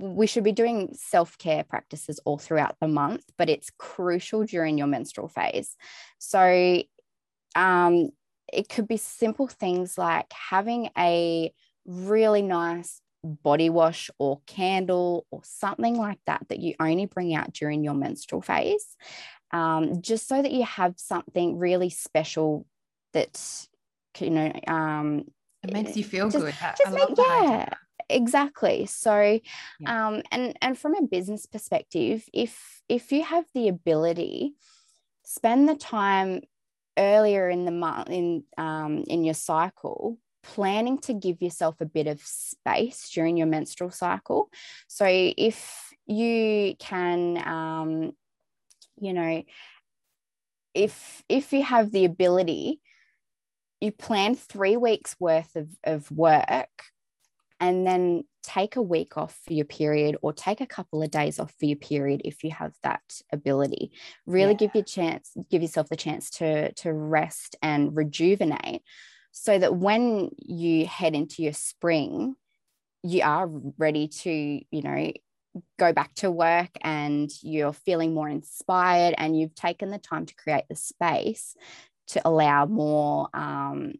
we 0.00 0.26
should 0.26 0.44
be 0.44 0.52
doing 0.52 0.94
self 0.94 1.38
care 1.38 1.64
practices 1.64 2.20
all 2.24 2.38
throughout 2.38 2.76
the 2.80 2.88
month, 2.88 3.24
but 3.38 3.48
it's 3.48 3.70
crucial 3.78 4.44
during 4.44 4.78
your 4.78 4.86
menstrual 4.86 5.28
phase. 5.28 5.76
So, 6.18 6.82
um, 7.54 8.10
it 8.52 8.68
could 8.68 8.86
be 8.86 8.96
simple 8.96 9.48
things 9.48 9.96
like 9.96 10.32
having 10.32 10.90
a 10.98 11.52
really 11.86 12.42
nice 12.42 13.00
body 13.22 13.70
wash 13.70 14.10
or 14.18 14.40
candle 14.46 15.26
or 15.30 15.40
something 15.44 15.96
like 15.96 16.18
that 16.26 16.44
that 16.48 16.60
you 16.60 16.74
only 16.78 17.06
bring 17.06 17.34
out 17.34 17.52
during 17.52 17.82
your 17.82 17.94
menstrual 17.94 18.42
phase, 18.42 18.96
um, 19.50 20.02
just 20.02 20.28
so 20.28 20.40
that 20.40 20.52
you 20.52 20.64
have 20.64 20.94
something 20.96 21.58
really 21.58 21.90
special 21.90 22.66
that 23.12 23.40
you 24.18 24.30
know 24.30 24.52
um, 24.66 25.24
it 25.62 25.72
makes 25.72 25.96
you 25.96 26.04
feel 26.04 26.28
just, 26.28 26.44
good. 26.44 26.54
Just 26.78 26.92
make, 26.92 27.08
yeah, 27.16 27.68
exactly. 28.08 28.86
So, 28.86 29.40
yeah. 29.80 30.06
um, 30.06 30.22
and 30.30 30.56
and 30.60 30.78
from 30.78 30.94
a 30.94 31.02
business 31.02 31.46
perspective, 31.46 32.24
if 32.32 32.82
if 32.88 33.12
you 33.12 33.24
have 33.24 33.44
the 33.54 33.68
ability, 33.68 34.54
spend 35.24 35.68
the 35.68 35.76
time 35.76 36.42
earlier 36.98 37.48
in 37.48 37.64
the 37.64 37.70
month 37.70 38.10
in 38.10 38.44
um, 38.58 39.04
in 39.08 39.24
your 39.24 39.34
cycle 39.34 40.18
planning 40.42 40.98
to 40.98 41.14
give 41.14 41.40
yourself 41.40 41.80
a 41.80 41.86
bit 41.86 42.06
of 42.06 42.20
space 42.20 43.08
during 43.10 43.36
your 43.36 43.46
menstrual 43.46 43.90
cycle 43.90 44.50
so 44.88 45.06
if 45.08 45.90
you 46.06 46.74
can 46.78 47.38
um, 47.48 48.12
you 49.00 49.12
know 49.12 49.42
if 50.74 51.22
if 51.28 51.52
you 51.52 51.62
have 51.62 51.90
the 51.90 52.04
ability 52.04 52.80
you 53.80 53.90
plan 53.90 54.34
three 54.34 54.76
weeks 54.76 55.16
worth 55.18 55.56
of, 55.56 55.68
of 55.84 56.10
work 56.10 56.68
and 57.60 57.86
then 57.86 58.24
take 58.42 58.76
a 58.76 58.82
week 58.82 59.16
off 59.16 59.38
for 59.46 59.52
your 59.54 59.64
period 59.64 60.16
or 60.20 60.32
take 60.32 60.60
a 60.60 60.66
couple 60.66 61.02
of 61.02 61.10
days 61.10 61.38
off 61.38 61.54
for 61.58 61.64
your 61.64 61.76
period 61.76 62.20
if 62.24 62.44
you 62.44 62.50
have 62.50 62.74
that 62.82 63.02
ability 63.32 63.90
really 64.26 64.52
yeah. 64.52 64.58
give 64.58 64.74
your 64.74 64.84
chance 64.84 65.32
give 65.50 65.62
yourself 65.62 65.88
the 65.88 65.96
chance 65.96 66.30
to 66.30 66.70
to 66.72 66.92
rest 66.92 67.56
and 67.62 67.96
rejuvenate 67.96 68.82
so 69.32 69.58
that 69.58 69.74
when 69.74 70.30
you 70.38 70.86
head 70.86 71.14
into 71.14 71.42
your 71.42 71.54
spring 71.54 72.34
you 73.02 73.22
are 73.22 73.48
ready 73.78 74.08
to 74.08 74.30
you 74.30 74.82
know 74.82 75.12
go 75.78 75.92
back 75.92 76.12
to 76.14 76.30
work 76.30 76.70
and 76.82 77.30
you're 77.42 77.72
feeling 77.72 78.12
more 78.12 78.28
inspired 78.28 79.14
and 79.16 79.38
you've 79.38 79.54
taken 79.54 79.90
the 79.90 79.98
time 79.98 80.26
to 80.26 80.34
create 80.34 80.64
the 80.68 80.74
space 80.76 81.56
to 82.08 82.20
allow 82.24 82.66
more 82.66 83.28
um, 83.32 83.92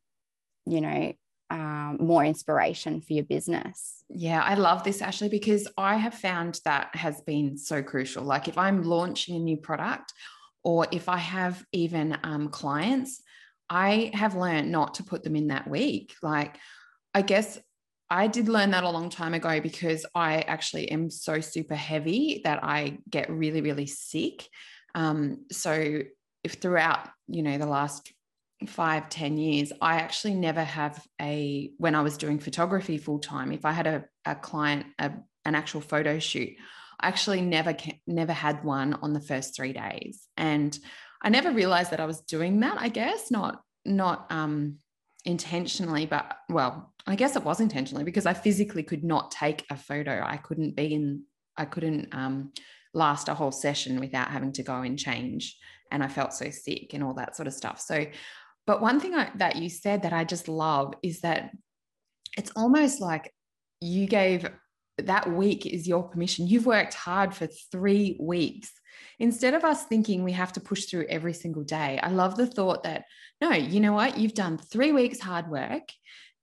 you 0.66 0.80
know 0.80 1.12
um, 1.50 1.98
more 2.00 2.24
inspiration 2.24 3.00
for 3.00 3.12
your 3.12 3.24
business. 3.24 4.04
Yeah, 4.08 4.42
I 4.42 4.54
love 4.54 4.84
this, 4.84 5.02
Ashley, 5.02 5.28
because 5.28 5.68
I 5.76 5.96
have 5.96 6.14
found 6.14 6.60
that 6.64 6.94
has 6.94 7.20
been 7.22 7.56
so 7.56 7.82
crucial. 7.82 8.24
Like 8.24 8.48
if 8.48 8.58
I'm 8.58 8.82
launching 8.82 9.36
a 9.36 9.40
new 9.40 9.56
product 9.56 10.12
or 10.62 10.86
if 10.90 11.08
I 11.08 11.18
have 11.18 11.64
even 11.72 12.18
um, 12.22 12.48
clients, 12.48 13.22
I 13.68 14.10
have 14.14 14.34
learned 14.34 14.72
not 14.72 14.94
to 14.94 15.04
put 15.04 15.22
them 15.22 15.36
in 15.36 15.48
that 15.48 15.68
week. 15.68 16.14
Like, 16.22 16.56
I 17.14 17.22
guess 17.22 17.58
I 18.10 18.26
did 18.26 18.48
learn 18.48 18.70
that 18.70 18.84
a 18.84 18.90
long 18.90 19.10
time 19.10 19.34
ago 19.34 19.60
because 19.60 20.06
I 20.14 20.40
actually 20.40 20.90
am 20.90 21.10
so 21.10 21.40
super 21.40 21.74
heavy 21.74 22.40
that 22.44 22.62
I 22.62 22.98
get 23.08 23.30
really, 23.30 23.60
really 23.60 23.86
sick. 23.86 24.46
Um, 24.94 25.46
so 25.50 26.00
if 26.42 26.54
throughout, 26.54 27.08
you 27.26 27.42
know, 27.42 27.58
the 27.58 27.66
last 27.66 28.12
five 28.66 29.08
ten 29.08 29.36
years, 29.38 29.72
I 29.80 29.96
actually 29.96 30.34
never 30.34 30.62
have 30.62 31.04
a, 31.20 31.70
when 31.78 31.94
I 31.94 32.02
was 32.02 32.16
doing 32.16 32.38
photography 32.38 32.98
full 32.98 33.18
time, 33.18 33.52
if 33.52 33.64
I 33.64 33.72
had 33.72 33.86
a, 33.86 34.04
a 34.24 34.34
client, 34.34 34.86
a, 34.98 35.12
an 35.44 35.54
actual 35.54 35.80
photo 35.80 36.18
shoot, 36.18 36.50
I 37.00 37.08
actually 37.08 37.40
never, 37.40 37.76
never 38.06 38.32
had 38.32 38.64
one 38.64 38.94
on 38.94 39.12
the 39.12 39.20
first 39.20 39.56
three 39.56 39.72
days. 39.72 40.26
And 40.36 40.78
I 41.22 41.28
never 41.28 41.52
realized 41.52 41.90
that 41.90 42.00
I 42.00 42.06
was 42.06 42.20
doing 42.22 42.60
that, 42.60 42.76
I 42.78 42.88
guess, 42.88 43.30
not, 43.30 43.62
not, 43.84 44.30
um, 44.30 44.78
intentionally, 45.26 46.04
but 46.04 46.36
well, 46.50 46.92
I 47.06 47.16
guess 47.16 47.34
it 47.34 47.44
was 47.44 47.58
intentionally 47.58 48.04
because 48.04 48.26
I 48.26 48.34
physically 48.34 48.82
could 48.82 49.02
not 49.02 49.30
take 49.30 49.64
a 49.70 49.76
photo. 49.76 50.22
I 50.22 50.36
couldn't 50.36 50.76
be 50.76 50.92
in, 50.92 51.22
I 51.56 51.64
couldn't 51.64 52.14
um, 52.14 52.52
last 52.92 53.28
a 53.28 53.34
whole 53.34 53.52
session 53.52 54.00
without 54.00 54.28
having 54.28 54.52
to 54.52 54.62
go 54.62 54.82
and 54.82 54.98
change. 54.98 55.56
And 55.90 56.02
I 56.02 56.08
felt 56.08 56.34
so 56.34 56.50
sick 56.50 56.92
and 56.92 57.02
all 57.02 57.14
that 57.14 57.36
sort 57.36 57.46
of 57.46 57.54
stuff. 57.54 57.80
So 57.80 58.04
but 58.66 58.80
one 58.80 59.00
thing 59.00 59.14
I, 59.14 59.30
that 59.36 59.56
you 59.56 59.68
said 59.68 60.02
that 60.02 60.12
I 60.12 60.24
just 60.24 60.48
love 60.48 60.94
is 61.02 61.20
that 61.20 61.50
it's 62.36 62.52
almost 62.56 63.00
like 63.00 63.32
you 63.80 64.06
gave 64.06 64.48
that 64.98 65.30
week 65.30 65.66
is 65.66 65.88
your 65.88 66.04
permission. 66.04 66.46
You've 66.46 66.66
worked 66.66 66.94
hard 66.94 67.34
for 67.34 67.48
three 67.72 68.16
weeks. 68.20 68.70
Instead 69.18 69.54
of 69.54 69.64
us 69.64 69.84
thinking 69.84 70.24
we 70.24 70.32
have 70.32 70.52
to 70.52 70.60
push 70.60 70.86
through 70.86 71.06
every 71.08 71.34
single 71.34 71.64
day, 71.64 71.98
I 72.02 72.10
love 72.10 72.36
the 72.36 72.46
thought 72.46 72.84
that, 72.84 73.04
no, 73.40 73.52
you 73.52 73.80
know 73.80 73.92
what? 73.92 74.18
You've 74.18 74.34
done 74.34 74.58
three 74.58 74.92
weeks 74.92 75.20
hard 75.20 75.48
work 75.48 75.88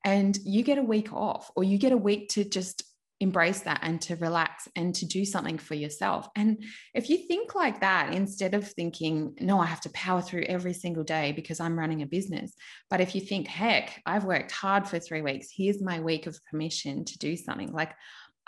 and 0.04 0.38
you 0.44 0.64
get 0.64 0.78
a 0.78 0.84
week 0.84 1.14
off, 1.14 1.52
or 1.56 1.64
you 1.64 1.78
get 1.78 1.92
a 1.92 1.98
week 1.98 2.30
to 2.30 2.44
just 2.44 2.84
embrace 3.22 3.62
that 3.62 3.80
and 3.84 4.02
to 4.02 4.16
relax 4.18 4.68
and 4.76 4.94
to 4.96 5.06
do 5.06 5.24
something 5.24 5.58
for 5.58 5.76
yourself. 5.76 6.28
And 6.36 6.64
if 6.94 7.10
you 7.10 7.18
think 7.28 7.54
like 7.54 7.82
that, 7.82 8.14
instead 8.14 8.56
of 8.56 8.68
thinking, 8.68 9.36
no, 9.40 9.60
I 9.60 9.68
have 9.68 9.82
to 9.82 9.92
power 9.92 10.22
through 10.22 10.44
every 10.44 10.74
single 10.74 11.04
day 11.04 11.32
because 11.32 11.60
I'm 11.60 11.78
running 11.78 12.02
a 12.02 12.08
business, 12.08 12.54
but 12.90 13.00
if 13.00 13.14
you 13.14 13.22
think, 13.22 13.48
heck, 13.48 14.02
I've 14.06 14.26
worked 14.26 14.52
hard 14.52 14.88
for 14.88 15.00
three 15.00 15.22
weeks, 15.22 15.50
here's 15.56 15.82
my 15.82 16.00
week 16.00 16.26
of 16.26 16.38
permission 16.50 17.06
to 17.06 17.18
do 17.20 17.38
something. 17.38 17.72
Like, 17.72 17.94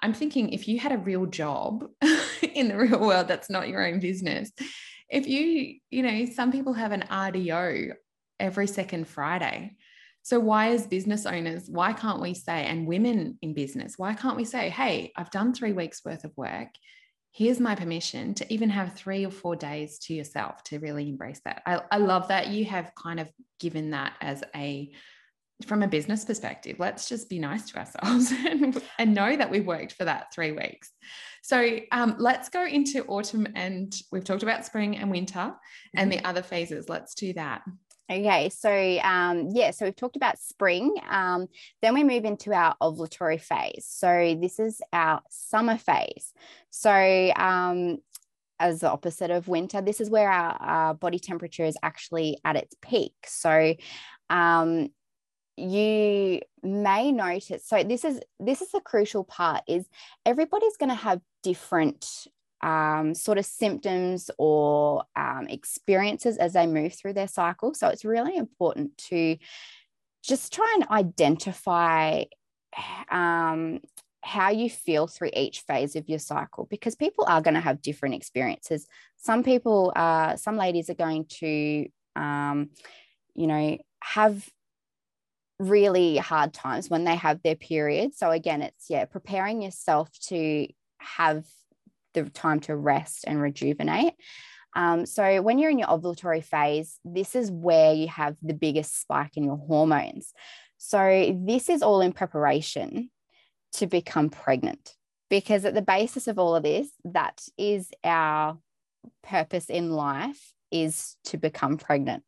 I'm 0.01 0.13
thinking 0.13 0.49
if 0.49 0.67
you 0.67 0.79
had 0.79 0.91
a 0.91 0.97
real 0.97 1.27
job 1.27 1.85
in 2.41 2.67
the 2.67 2.77
real 2.77 2.99
world 2.99 3.27
that's 3.27 3.49
not 3.49 3.69
your 3.69 3.85
own 3.87 3.99
business, 3.99 4.51
if 5.07 5.27
you, 5.27 5.75
you 5.91 6.01
know, 6.01 6.25
some 6.25 6.51
people 6.51 6.73
have 6.73 6.91
an 6.91 7.05
RDO 7.11 7.93
every 8.39 8.67
second 8.67 9.07
Friday 9.07 9.75
so, 10.25 10.39
why, 10.39 10.69
as 10.69 10.87
business 10.87 11.25
owners, 11.25 11.65
why 11.67 11.91
can't 11.91 12.21
we 12.21 12.33
say, 12.33 12.65
and 12.65 12.87
women 12.87 13.37
in 13.41 13.53
business, 13.53 13.95
why 13.97 14.13
can't 14.13 14.37
we 14.37 14.45
say, 14.45 14.69
hey, 14.69 15.11
I've 15.17 15.31
done 15.31 15.53
three 15.53 15.73
weeks 15.73 16.03
worth 16.05 16.23
of 16.23 16.31
work. 16.37 16.69
Here's 17.31 17.59
my 17.59 17.75
permission 17.75 18.33
to 18.35 18.53
even 18.53 18.69
have 18.69 18.93
three 18.93 19.25
or 19.25 19.31
four 19.31 19.57
days 19.57 19.99
to 20.03 20.13
yourself 20.13 20.63
to 20.65 20.79
really 20.79 21.09
embrace 21.09 21.41
that. 21.43 21.61
I, 21.65 21.81
I 21.91 21.97
love 21.97 22.29
that 22.29 22.47
you 22.47 22.63
have 22.65 22.93
kind 22.95 23.19
of 23.19 23.29
given 23.59 23.91
that 23.91 24.13
as 24.21 24.43
a, 24.55 24.91
from 25.65 25.83
a 25.83 25.87
business 25.89 26.23
perspective, 26.23 26.77
let's 26.79 27.09
just 27.09 27.27
be 27.29 27.39
nice 27.39 27.69
to 27.71 27.79
ourselves 27.79 28.31
and, 28.47 28.81
and 28.97 29.13
know 29.13 29.35
that 29.35 29.51
we 29.51 29.59
worked 29.59 29.91
for 29.91 30.05
that 30.05 30.33
three 30.33 30.53
weeks. 30.53 30.89
So 31.41 31.79
um, 31.91 32.15
let's 32.17 32.47
go 32.47 32.65
into 32.65 33.03
autumn 33.07 33.45
and 33.55 33.93
we've 34.09 34.23
talked 34.23 34.43
about 34.43 34.65
spring 34.65 34.95
and 34.95 35.11
winter 35.11 35.53
and 35.93 36.09
the 36.09 36.17
mm-hmm. 36.17 36.27
other 36.27 36.43
phases. 36.43 36.87
Let's 36.87 37.13
do 37.13 37.33
that. 37.33 37.63
Okay, 38.11 38.49
so 38.49 38.99
um, 38.99 39.49
yeah, 39.53 39.71
so 39.71 39.85
we've 39.85 39.95
talked 39.95 40.17
about 40.17 40.37
spring. 40.37 40.93
Um, 41.09 41.47
then 41.81 41.93
we 41.93 42.03
move 42.03 42.25
into 42.25 42.53
our 42.53 42.75
ovulatory 42.81 43.39
phase. 43.39 43.85
So 43.89 44.37
this 44.39 44.59
is 44.59 44.81
our 44.91 45.21
summer 45.29 45.77
phase. 45.77 46.33
So 46.69 46.91
um, 47.35 47.99
as 48.59 48.81
the 48.81 48.91
opposite 48.91 49.31
of 49.31 49.47
winter, 49.47 49.81
this 49.81 50.01
is 50.01 50.09
where 50.09 50.29
our, 50.29 50.53
our 50.59 50.93
body 50.93 51.17
temperature 51.17 51.63
is 51.63 51.77
actually 51.81 52.39
at 52.43 52.57
its 52.57 52.75
peak. 52.81 53.13
So 53.25 53.73
um, 54.29 54.89
you 55.55 56.41
may 56.61 57.11
notice. 57.11 57.65
So 57.65 57.83
this 57.83 58.03
is 58.03 58.19
this 58.39 58.61
is 58.61 58.71
the 58.71 58.81
crucial 58.81 59.23
part. 59.23 59.63
Is 59.67 59.85
everybody's 60.25 60.77
going 60.77 60.89
to 60.89 60.95
have 60.95 61.21
different 61.41 62.05
um, 62.63 63.13
sort 63.13 63.37
of 63.37 63.45
symptoms 63.45 64.31
or 64.37 65.03
um, 65.17 65.47
experiences 65.49 66.37
as 66.37 66.53
they 66.53 66.65
move 66.65 66.93
through 66.93 67.13
their 67.13 67.27
cycle. 67.27 67.73
So 67.73 67.89
it's 67.89 68.05
really 68.05 68.37
important 68.37 68.97
to 69.09 69.37
just 70.23 70.53
try 70.53 70.71
and 70.75 70.87
identify 70.89 72.23
um, 73.11 73.81
how 74.21 74.49
you 74.49 74.69
feel 74.69 75.07
through 75.07 75.31
each 75.35 75.59
phase 75.59 75.97
of 75.97 76.07
your 76.07 76.19
cycle 76.19 76.65
because 76.69 76.95
people 76.95 77.25
are 77.27 77.41
going 77.41 77.55
to 77.55 77.59
have 77.59 77.81
different 77.81 78.15
experiences. 78.15 78.87
Some 79.17 79.43
people, 79.43 79.91
uh, 79.93 80.37
some 80.37 80.55
ladies 80.55 80.89
are 80.89 80.95
going 80.95 81.25
to, 81.41 81.87
um, 82.15 82.69
you 83.35 83.47
know, 83.47 83.77
have 84.01 84.49
really 85.59 86.15
hard 86.15 86.53
times 86.53 86.89
when 86.89 87.03
they 87.03 87.15
have 87.15 87.43
their 87.43 87.55
period. 87.55 88.15
So 88.15 88.31
again, 88.31 88.61
it's 88.61 88.89
yeah, 88.89 89.03
preparing 89.03 89.61
yourself 89.61 90.09
to 90.27 90.67
have 90.99 91.45
the 92.13 92.29
time 92.29 92.59
to 92.61 92.75
rest 92.75 93.25
and 93.27 93.41
rejuvenate. 93.41 94.13
Um, 94.75 95.05
so, 95.05 95.41
when 95.41 95.59
you're 95.59 95.69
in 95.69 95.79
your 95.79 95.87
ovulatory 95.87 96.43
phase, 96.43 96.99
this 97.05 97.35
is 97.35 97.51
where 97.51 97.93
you 97.93 98.07
have 98.07 98.35
the 98.41 98.53
biggest 98.53 99.01
spike 99.01 99.37
in 99.37 99.43
your 99.43 99.57
hormones. 99.57 100.33
So, 100.77 101.35
this 101.45 101.69
is 101.69 101.81
all 101.83 102.01
in 102.01 102.11
preparation 102.11 103.11
to 103.73 103.87
become 103.87 104.29
pregnant 104.29 104.95
because 105.29 105.65
at 105.65 105.73
the 105.73 105.81
basis 105.81 106.27
of 106.27 106.39
all 106.39 106.55
of 106.55 106.63
this, 106.63 106.89
that 107.05 107.41
is 107.57 107.89
our 108.03 108.57
purpose 109.23 109.69
in 109.69 109.91
life 109.91 110.53
is 110.71 111.15
to 111.25 111.37
become 111.37 111.77
pregnant 111.77 112.23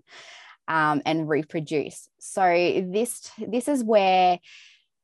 um, 0.67 1.01
and 1.05 1.27
reproduce. 1.27 2.09
So, 2.19 2.43
this 2.87 3.31
this 3.39 3.67
is 3.67 3.83
where 3.83 4.39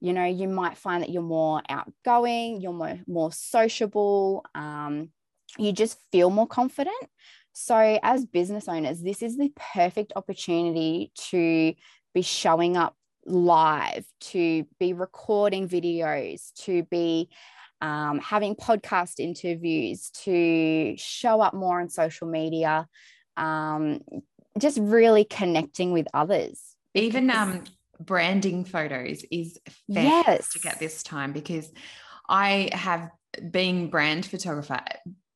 you 0.02 0.14
know 0.14 0.26
you 0.26 0.48
might 0.48 0.78
find 0.78 1.02
that 1.04 1.10
you're 1.10 1.22
more 1.22 1.62
outgoing 1.70 2.60
you're 2.60 2.74
more, 2.74 3.00
more 3.08 3.32
sociable 3.32 4.44
um, 4.56 5.10
you 5.58 5.72
just 5.72 5.98
feel 6.12 6.30
more 6.30 6.48
confident 6.48 6.96
so 7.54 8.00
as 8.04 8.26
business 8.26 8.68
owners 8.68 9.02
this 9.02 9.22
is 9.22 9.38
the 9.38 9.52
perfect 9.74 10.14
opportunity 10.16 11.12
to 11.16 11.74
be 12.14 12.22
showing 12.22 12.76
up 12.76 12.96
live, 13.26 14.06
to 14.20 14.66
be 14.80 14.94
recording 14.94 15.68
videos, 15.68 16.54
to 16.64 16.84
be 16.84 17.30
um, 17.82 18.20
having 18.20 18.56
podcast 18.56 19.20
interviews, 19.20 20.12
to 20.24 20.96
show 20.98 21.42
up 21.42 21.54
more 21.54 21.82
on 21.82 21.90
social 21.90 22.28
media, 22.28 22.88
um, 23.38 24.02
just 24.58 24.78
really 24.80 25.24
connecting 25.24 25.92
with 25.92 26.08
others. 26.14 26.76
Even 26.94 27.30
um, 27.30 27.64
branding 28.06 28.66
photos 28.66 29.24
is 29.32 29.60
yes. 29.88 30.66
at 30.66 30.80
this 30.80 31.04
time 31.04 31.34
because 31.34 31.72
I 32.28 32.70
have 32.74 33.10
being 33.50 33.90
brand 33.90 34.26
photographer, 34.26 34.80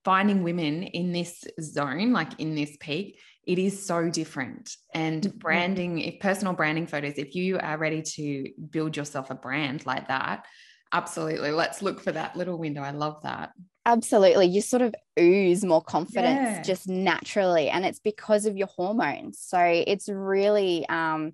finding 0.03 0.43
women 0.43 0.83
in 0.83 1.11
this 1.11 1.43
zone, 1.61 2.11
like 2.11 2.39
in 2.39 2.55
this 2.55 2.77
peak, 2.79 3.19
it 3.45 3.59
is 3.59 3.85
so 3.85 4.09
different. 4.09 4.75
And 4.93 5.21
mm-hmm. 5.21 5.37
branding, 5.37 5.99
if 5.99 6.19
personal 6.19 6.53
branding 6.53 6.87
photos, 6.87 7.13
if 7.17 7.35
you 7.35 7.59
are 7.59 7.77
ready 7.77 8.01
to 8.01 8.49
build 8.69 8.97
yourself 8.97 9.29
a 9.29 9.35
brand 9.35 9.85
like 9.85 10.07
that, 10.07 10.45
absolutely. 10.91 11.51
Let's 11.51 11.81
look 11.81 12.01
for 12.01 12.11
that 12.11 12.35
little 12.35 12.57
window. 12.57 12.81
I 12.81 12.91
love 12.91 13.21
that. 13.23 13.51
Absolutely. 13.85 14.47
You 14.47 14.61
sort 14.61 14.81
of 14.81 14.95
ooze 15.19 15.63
more 15.63 15.83
confidence 15.83 16.57
yeah. 16.57 16.61
just 16.63 16.87
naturally. 16.87 17.69
And 17.69 17.85
it's 17.85 17.99
because 17.99 18.47
of 18.47 18.57
your 18.57 18.67
hormones. 18.67 19.39
So 19.39 19.59
it's 19.59 20.09
really, 20.09 20.87
um, 20.89 21.33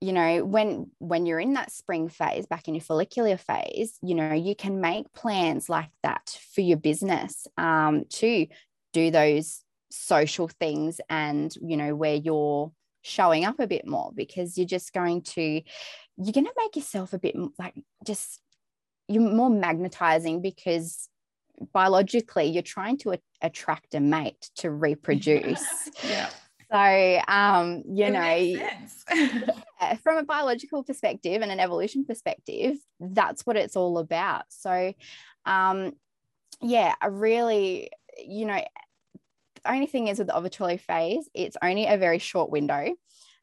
you 0.00 0.12
know 0.12 0.44
when 0.44 0.90
when 0.98 1.26
you're 1.26 1.40
in 1.40 1.54
that 1.54 1.72
spring 1.72 2.08
phase 2.08 2.46
back 2.46 2.68
in 2.68 2.74
your 2.74 2.82
follicular 2.82 3.36
phase 3.36 3.98
you 4.02 4.14
know 4.14 4.32
you 4.32 4.54
can 4.54 4.80
make 4.80 5.12
plans 5.12 5.68
like 5.68 5.90
that 6.02 6.38
for 6.54 6.60
your 6.60 6.76
business 6.76 7.46
um, 7.56 8.04
to 8.10 8.46
do 8.92 9.10
those 9.10 9.62
social 9.90 10.48
things 10.48 11.00
and 11.08 11.54
you 11.60 11.76
know 11.76 11.94
where 11.94 12.14
you're 12.14 12.70
showing 13.02 13.44
up 13.44 13.58
a 13.58 13.66
bit 13.66 13.86
more 13.86 14.12
because 14.14 14.56
you're 14.56 14.66
just 14.66 14.92
going 14.92 15.22
to 15.22 15.62
you're 16.16 16.32
going 16.32 16.44
to 16.44 16.52
make 16.58 16.76
yourself 16.76 17.12
a 17.12 17.18
bit 17.18 17.34
like 17.58 17.74
just 18.04 18.40
you're 19.08 19.22
more 19.22 19.50
magnetizing 19.50 20.42
because 20.42 21.08
biologically 21.72 22.44
you're 22.44 22.62
trying 22.62 22.98
to 22.98 23.12
a- 23.12 23.18
attract 23.40 23.94
a 23.94 24.00
mate 24.00 24.50
to 24.54 24.70
reproduce. 24.70 25.90
Yeah 26.08 26.28
so, 26.70 27.20
um, 27.28 27.82
you 27.88 28.06
it 28.06 28.10
know, 28.10 29.96
from 30.02 30.18
a 30.18 30.24
biological 30.24 30.84
perspective 30.84 31.40
and 31.40 31.50
an 31.50 31.60
evolution 31.60 32.04
perspective, 32.04 32.76
that's 33.00 33.46
what 33.46 33.56
it's 33.56 33.76
all 33.76 33.98
about. 33.98 34.44
So, 34.48 34.92
um, 35.46 35.92
yeah, 36.60 36.94
I 37.00 37.06
really, 37.06 37.90
you 38.22 38.46
know, 38.46 38.62
the 39.54 39.72
only 39.72 39.86
thing 39.86 40.08
is 40.08 40.18
with 40.18 40.28
the 40.28 40.34
ovulatory 40.34 40.80
phase, 40.80 41.28
it's 41.34 41.56
only 41.62 41.86
a 41.86 41.96
very 41.96 42.18
short 42.18 42.50
window. 42.50 42.94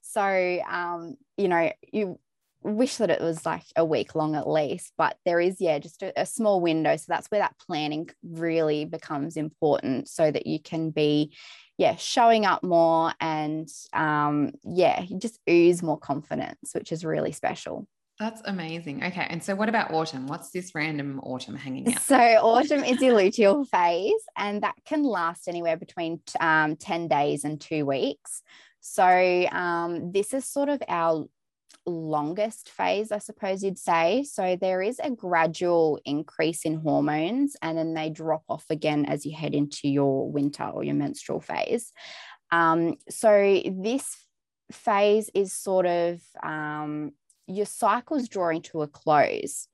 So, 0.02 0.60
um, 0.70 1.16
you 1.38 1.48
know, 1.48 1.72
you 1.92 2.20
wish 2.66 2.98
that 2.98 3.10
it 3.10 3.22
was 3.22 3.46
like 3.46 3.64
a 3.76 3.86
week 3.86 4.16
long 4.16 4.36
at 4.36 4.50
least, 4.50 4.94
but 4.98 5.18
there 5.26 5.40
is, 5.40 5.62
yeah, 5.62 5.78
just 5.80 6.02
a, 6.02 6.20
a, 6.20 6.26
small 6.26 6.60
window. 6.60 6.96
So 6.96 7.06
that's 7.08 7.28
where 7.28 7.42
that 7.42 7.58
planning 7.60 8.10
really 8.24 8.86
becomes 8.86 9.38
important 9.38 10.10
so 10.10 10.32
that 10.32 10.48
you 10.48 10.60
can 10.60 10.90
be 10.90 11.36
yeah, 11.78 11.96
showing 11.96 12.46
up 12.46 12.64
more 12.64 13.14
and 13.20 13.70
um, 13.94 14.54
yeah, 14.64 15.02
you 15.02 15.20
just 15.20 15.40
ooze 15.50 15.84
more 15.84 16.00
confidence, 16.00 16.72
which 16.74 16.92
is 16.92 17.04
really 17.04 17.34
special. 17.34 17.88
That's 18.18 18.42
amazing. 18.46 19.04
Okay. 19.04 19.28
And 19.30 19.44
so 19.44 19.56
what 19.56 19.68
about 19.68 19.92
autumn? 19.92 20.26
What's 20.28 20.52
this 20.52 20.74
random 20.74 21.20
autumn 21.22 21.58
hanging 21.58 21.92
out? 21.92 22.02
So 22.02 22.16
autumn 22.16 22.84
is 22.86 23.00
the 23.00 23.08
luteal 23.08 23.68
phase 23.68 24.24
and 24.38 24.64
that 24.64 24.76
can 24.86 25.04
last 25.04 25.50
anywhere 25.50 25.76
between 25.76 26.22
um, 26.40 26.78
10 26.78 27.10
days 27.10 27.44
and 27.44 27.60
two 27.60 27.86
weeks. 27.86 28.42
So 28.80 29.04
um, 29.52 30.14
this 30.14 30.34
is 30.34 30.46
sort 30.46 30.70
of 30.70 30.82
our 30.88 31.26
longest 31.86 32.70
phase, 32.70 33.12
I 33.12 33.20
suppose 33.20 33.64
you'd 33.64 33.78
say. 33.78 34.24
So 34.24 34.58
there 34.60 34.82
is 34.82 35.00
a 35.04 35.12
gradual 35.12 36.00
increase 36.06 36.64
in 36.64 36.76
hormones 36.76 37.56
and 37.62 37.78
then 37.78 37.94
they 37.94 38.10
drop 38.10 38.44
off 38.50 38.66
again 38.70 39.06
as 39.06 39.26
you 39.26 39.36
head 39.36 39.54
into 39.54 39.88
your 39.88 40.30
winter 40.30 40.64
or 40.66 40.84
your 40.84 40.96
menstrual 40.96 41.40
phase. 41.40 41.92
Um, 42.52 42.96
so 43.10 43.62
this 43.72 44.16
phase 44.72 45.30
is 45.34 45.54
sort 45.54 45.86
of 45.86 46.22
um, 46.44 47.12
your 47.48 47.66
cycle's 47.66 48.28
drawing 48.28 48.62
to 48.64 48.82
a 48.82 48.88
close. 48.88 49.68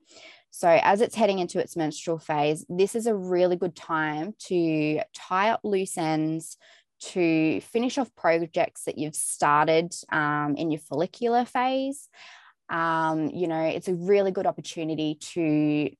So, 0.54 0.68
as 0.68 1.00
it's 1.00 1.14
heading 1.14 1.38
into 1.38 1.58
its 1.60 1.76
menstrual 1.76 2.18
phase, 2.18 2.66
this 2.68 2.94
is 2.94 3.06
a 3.06 3.14
really 3.14 3.56
good 3.56 3.74
time 3.74 4.34
to 4.48 5.00
tie 5.14 5.48
up 5.48 5.60
loose 5.64 5.96
ends, 5.96 6.58
to 7.10 7.60
finish 7.60 7.98
off 7.98 8.14
projects 8.14 8.84
that 8.84 8.98
you've 8.98 9.14
started 9.14 9.94
um, 10.10 10.54
in 10.56 10.70
your 10.70 10.80
follicular 10.80 11.44
phase. 11.44 12.08
Um, 12.68 13.30
you 13.30 13.48
know, 13.48 13.62
it's 13.62 13.88
a 13.88 13.94
really 13.94 14.30
good 14.30 14.46
opportunity 14.46 15.16
to 15.34 15.90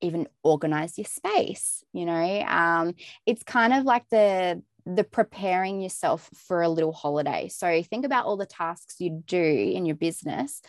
even 0.00 0.28
organize 0.42 0.98
your 0.98 1.04
space. 1.04 1.84
You 1.92 2.06
know, 2.06 2.42
um, 2.42 2.94
it's 3.26 3.42
kind 3.42 3.72
of 3.72 3.84
like 3.84 4.08
the 4.10 4.62
the 4.84 5.04
preparing 5.04 5.80
yourself 5.80 6.28
for 6.34 6.62
a 6.62 6.68
little 6.68 6.92
holiday. 6.92 7.48
So 7.48 7.82
think 7.84 8.04
about 8.04 8.26
all 8.26 8.36
the 8.36 8.46
tasks 8.46 8.96
you 8.98 9.22
do 9.26 9.40
in 9.40 9.86
your 9.86 9.94
business 9.94 10.60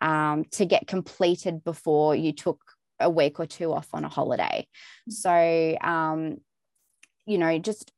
um, 0.00 0.44
to 0.52 0.66
get 0.66 0.88
completed 0.88 1.62
before 1.62 2.16
you 2.16 2.32
took 2.32 2.60
a 2.98 3.08
week 3.08 3.38
or 3.38 3.46
two 3.46 3.72
off 3.72 3.88
on 3.92 4.04
a 4.04 4.08
holiday. 4.08 4.66
So, 5.08 5.76
um, 5.80 6.38
you 7.24 7.38
know, 7.38 7.58
just 7.60 7.92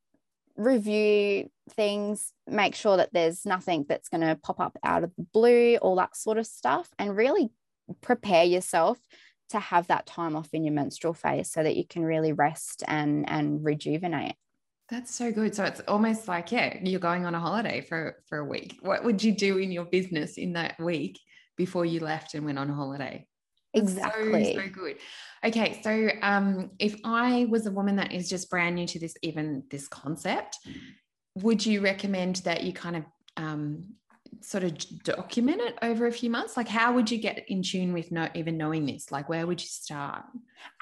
review 0.56 1.50
things, 1.70 2.32
make 2.46 2.74
sure 2.74 2.96
that 2.96 3.12
there's 3.12 3.44
nothing 3.44 3.86
that's 3.88 4.08
going 4.08 4.20
to 4.20 4.36
pop 4.36 4.60
up 4.60 4.76
out 4.82 5.04
of 5.04 5.12
the 5.16 5.26
blue, 5.32 5.76
all 5.76 5.96
that 5.96 6.16
sort 6.16 6.38
of 6.38 6.46
stuff, 6.46 6.88
and 6.98 7.16
really 7.16 7.50
prepare 8.00 8.44
yourself 8.44 8.98
to 9.50 9.58
have 9.58 9.86
that 9.88 10.06
time 10.06 10.36
off 10.36 10.48
in 10.52 10.64
your 10.64 10.72
menstrual 10.72 11.14
phase 11.14 11.50
so 11.50 11.62
that 11.62 11.76
you 11.76 11.86
can 11.86 12.04
really 12.04 12.32
rest 12.32 12.82
and 12.86 13.28
and 13.28 13.64
rejuvenate. 13.64 14.34
That's 14.90 15.14
so 15.14 15.32
good. 15.32 15.54
So 15.54 15.64
it's 15.64 15.80
almost 15.80 16.28
like 16.28 16.52
yeah, 16.52 16.78
you're 16.82 17.00
going 17.00 17.24
on 17.24 17.34
a 17.34 17.40
holiday 17.40 17.80
for 17.80 18.22
for 18.28 18.38
a 18.38 18.44
week. 18.44 18.78
What 18.82 19.04
would 19.04 19.22
you 19.22 19.32
do 19.32 19.58
in 19.58 19.70
your 19.70 19.84
business 19.84 20.38
in 20.38 20.54
that 20.54 20.78
week 20.78 21.20
before 21.56 21.84
you 21.84 22.00
left 22.00 22.34
and 22.34 22.44
went 22.44 22.58
on 22.58 22.70
a 22.70 22.74
holiday? 22.74 23.26
Exactly. 23.74 24.54
So, 24.54 24.60
so 24.60 24.68
good. 24.68 24.96
Okay. 25.44 25.80
So 25.82 26.10
um, 26.22 26.70
if 26.78 26.96
I 27.04 27.46
was 27.50 27.66
a 27.66 27.70
woman 27.70 27.96
that 27.96 28.12
is 28.12 28.28
just 28.28 28.50
brand 28.50 28.76
new 28.76 28.87
to 28.87 28.98
this, 28.98 29.14
even 29.22 29.64
this 29.70 29.88
concept, 29.88 30.58
would 31.37 31.64
you 31.64 31.80
recommend 31.80 32.37
that 32.37 32.62
you 32.62 32.72
kind 32.72 32.96
of 32.96 33.04
um, 33.37 33.94
sort 34.40 34.64
of 34.64 34.76
document 35.02 35.60
it 35.60 35.78
over 35.82 36.06
a 36.06 36.12
few 36.12 36.30
months? 36.30 36.56
Like, 36.56 36.68
how 36.68 36.92
would 36.94 37.10
you 37.10 37.18
get 37.18 37.44
in 37.48 37.62
tune 37.62 37.92
with 37.92 38.10
not 38.12 38.34
even 38.36 38.56
knowing 38.56 38.86
this? 38.86 39.10
Like, 39.10 39.28
where 39.28 39.46
would 39.46 39.60
you 39.60 39.66
start? 39.66 40.24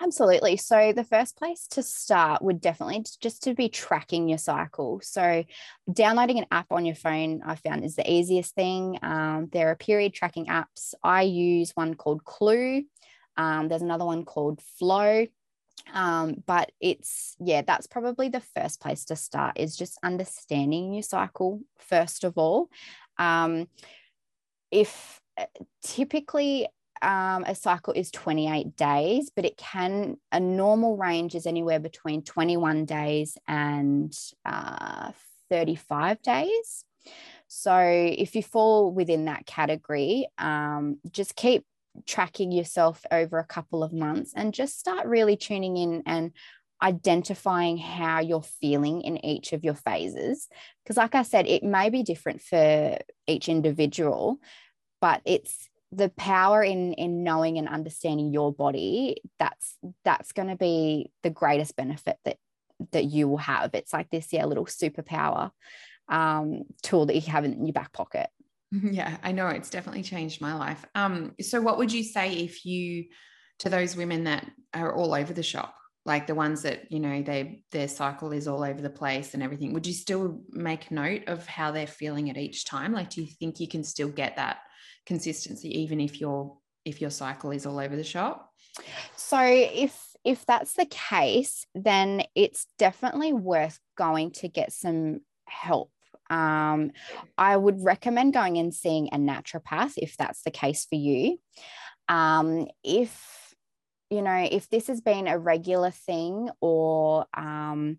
Absolutely. 0.00 0.56
So, 0.56 0.92
the 0.92 1.04
first 1.04 1.36
place 1.36 1.66
to 1.72 1.82
start 1.82 2.42
would 2.42 2.60
definitely 2.60 3.04
just 3.20 3.42
to 3.44 3.54
be 3.54 3.68
tracking 3.68 4.28
your 4.28 4.38
cycle. 4.38 5.00
So, 5.02 5.44
downloading 5.92 6.38
an 6.38 6.46
app 6.50 6.70
on 6.70 6.84
your 6.84 6.94
phone, 6.94 7.42
I 7.44 7.56
found 7.56 7.84
is 7.84 7.96
the 7.96 8.10
easiest 8.10 8.54
thing. 8.54 8.98
Um, 9.02 9.48
there 9.52 9.68
are 9.68 9.76
period 9.76 10.14
tracking 10.14 10.46
apps. 10.46 10.94
I 11.02 11.22
use 11.22 11.72
one 11.74 11.94
called 11.94 12.24
Clue. 12.24 12.84
Um, 13.36 13.68
there's 13.68 13.82
another 13.82 14.04
one 14.04 14.24
called 14.24 14.60
Flow. 14.78 15.26
Um, 15.92 16.42
but 16.46 16.70
it's 16.80 17.36
yeah, 17.40 17.62
that's 17.62 17.86
probably 17.86 18.28
the 18.28 18.42
first 18.54 18.80
place 18.80 19.04
to 19.06 19.16
start 19.16 19.58
is 19.58 19.76
just 19.76 19.98
understanding 20.02 20.94
your 20.94 21.02
cycle 21.02 21.60
first 21.78 22.24
of 22.24 22.38
all. 22.38 22.68
Um, 23.18 23.68
if 24.70 25.20
uh, 25.38 25.46
typically 25.84 26.68
um, 27.02 27.44
a 27.44 27.54
cycle 27.54 27.92
is 27.92 28.10
28 28.10 28.76
days, 28.76 29.30
but 29.34 29.44
it 29.44 29.56
can, 29.56 30.16
a 30.30 30.40
normal 30.40 30.96
range 30.96 31.34
is 31.34 31.46
anywhere 31.46 31.80
between 31.80 32.22
21 32.22 32.84
days 32.84 33.36
and 33.48 34.16
uh, 34.44 35.10
35 35.50 36.22
days. 36.22 36.84
So 37.48 37.76
if 37.78 38.34
you 38.34 38.42
fall 38.42 38.90
within 38.90 39.26
that 39.26 39.44
category, 39.46 40.28
um, 40.38 40.98
just 41.10 41.36
keep 41.36 41.64
tracking 42.06 42.52
yourself 42.52 43.04
over 43.10 43.38
a 43.38 43.44
couple 43.44 43.82
of 43.82 43.92
months 43.92 44.32
and 44.34 44.54
just 44.54 44.78
start 44.78 45.06
really 45.06 45.36
tuning 45.36 45.76
in 45.76 46.02
and 46.06 46.32
identifying 46.82 47.78
how 47.78 48.20
you're 48.20 48.42
feeling 48.42 49.02
in 49.02 49.24
each 49.24 49.52
of 49.52 49.64
your 49.64 49.74
phases. 49.74 50.48
Because, 50.82 50.96
like 50.96 51.14
I 51.14 51.22
said, 51.22 51.46
it 51.46 51.62
may 51.62 51.90
be 51.90 52.02
different 52.02 52.42
for 52.42 52.98
each 53.26 53.48
individual, 53.48 54.38
but 55.00 55.22
it's 55.24 55.68
the 55.92 56.08
power 56.10 56.62
in 56.62 56.94
in 56.94 57.22
knowing 57.22 57.58
and 57.58 57.68
understanding 57.68 58.32
your 58.32 58.52
body 58.52 59.18
that's 59.38 59.76
that's 60.04 60.32
going 60.32 60.48
to 60.48 60.56
be 60.56 61.10
the 61.22 61.30
greatest 61.30 61.76
benefit 61.76 62.16
that 62.24 62.38
that 62.90 63.04
you 63.04 63.28
will 63.28 63.36
have. 63.38 63.74
It's 63.74 63.92
like 63.92 64.10
this 64.10 64.32
yeah 64.32 64.44
little 64.44 64.66
superpower 64.66 65.50
um, 66.08 66.62
tool 66.82 67.06
that 67.06 67.14
you 67.14 67.32
have 67.32 67.44
in 67.44 67.64
your 67.64 67.72
back 67.72 67.92
pocket. 67.92 68.28
Yeah 68.72 69.18
i 69.22 69.32
know 69.32 69.48
it's 69.48 69.68
definitely 69.68 70.02
changed 70.02 70.40
my 70.40 70.54
life. 70.54 70.82
Um 70.94 71.34
so 71.42 71.60
what 71.60 71.76
would 71.76 71.92
you 71.92 72.02
say 72.02 72.32
if 72.32 72.64
you 72.64 73.04
to 73.58 73.68
those 73.68 73.94
women 73.96 74.24
that 74.24 74.50
are 74.72 74.94
all 74.94 75.14
over 75.14 75.34
the 75.34 75.42
shop 75.42 75.74
like 76.04 76.26
the 76.26 76.34
ones 76.34 76.62
that 76.62 76.90
you 76.90 76.98
know 76.98 77.22
they 77.22 77.62
their 77.70 77.88
cycle 77.88 78.32
is 78.32 78.48
all 78.48 78.64
over 78.64 78.82
the 78.82 78.90
place 78.90 79.34
and 79.34 79.42
everything 79.42 79.72
would 79.72 79.86
you 79.86 79.92
still 79.92 80.40
make 80.50 80.90
note 80.90 81.22
of 81.28 81.46
how 81.46 81.70
they're 81.70 81.86
feeling 81.86 82.28
at 82.28 82.36
each 82.36 82.64
time 82.64 82.92
like 82.92 83.10
do 83.10 83.20
you 83.20 83.28
think 83.38 83.60
you 83.60 83.68
can 83.68 83.84
still 83.84 84.08
get 84.08 84.36
that 84.36 84.58
consistency, 85.06 85.80
even 85.80 86.00
if 86.00 86.20
your 86.20 86.56
if 86.84 87.00
your 87.00 87.10
cycle 87.10 87.50
is 87.50 87.66
all 87.66 87.78
over 87.78 87.96
the 87.96 88.04
shop? 88.04 88.50
So 89.16 89.38
if 89.40 89.98
if 90.24 90.46
that's 90.46 90.74
the 90.74 90.86
case, 90.86 91.66
then 91.74 92.22
it's 92.34 92.66
definitely 92.78 93.32
worth 93.32 93.78
going 93.96 94.30
to 94.32 94.48
get 94.48 94.72
some 94.72 95.20
help. 95.46 95.90
Um, 96.30 96.92
I 97.36 97.56
would 97.56 97.84
recommend 97.84 98.32
going 98.32 98.56
and 98.56 98.72
seeing 98.72 99.08
a 99.08 99.16
naturopath 99.16 99.94
if 99.96 100.16
that's 100.16 100.42
the 100.42 100.50
case 100.50 100.86
for 100.86 100.94
you. 100.94 101.38
Um, 102.08 102.68
if 102.82 103.41
you 104.12 104.20
know, 104.20 104.46
if 104.50 104.68
this 104.68 104.88
has 104.88 105.00
been 105.00 105.26
a 105.26 105.38
regular 105.38 105.90
thing 105.90 106.50
or 106.60 107.24
um, 107.34 107.96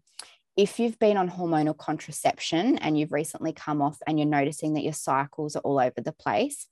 if 0.55 0.79
you've 0.79 0.99
been 0.99 1.17
on 1.17 1.27
hormonal 1.27 1.75
contraception 1.75 2.77
and 2.77 2.99
you've 2.99 3.11
recently 3.11 3.51
come 3.51 3.81
off 3.81 3.97
and 4.05 4.19
you're 4.19 4.27
noticing 4.27 4.75
that 4.75 4.83
your 4.83 4.93
cycles 4.93 5.55
are 5.55 5.61
all 5.61 5.79
over 5.79 6.01
the 6.01 6.11
place, 6.11 6.67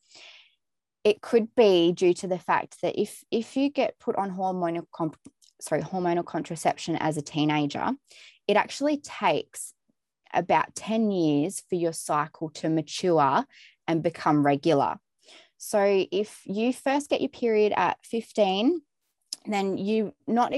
it 1.03 1.21
could 1.21 1.47
be 1.55 1.91
due 1.91 2.13
to 2.13 2.27
the 2.27 2.37
fact 2.37 2.77
that 2.83 3.01
if 3.01 3.23
if 3.31 3.57
you 3.57 3.71
get 3.71 3.97
put 3.97 4.15
on 4.15 4.29
hormonal 4.29 4.85
comp- 4.93 5.17
sorry 5.59 5.81
hormonal 5.81 6.23
contraception 6.23 6.95
as 6.97 7.17
a 7.17 7.23
teenager, 7.23 7.93
it 8.47 8.57
actually 8.57 8.97
takes 8.97 9.73
about 10.35 10.75
10 10.75 11.09
years 11.09 11.63
for 11.67 11.75
your 11.75 11.93
cycle 11.93 12.49
to 12.51 12.69
mature 12.69 13.43
and 13.87 14.03
become 14.03 14.45
regular. 14.45 14.99
So 15.57 16.05
if 16.11 16.41
you 16.45 16.73
first 16.73 17.09
get 17.09 17.21
your 17.21 17.29
period 17.29 17.73
at 17.75 17.97
15 18.03 18.81
then 19.45 19.77
you 19.77 20.13
not 20.27 20.53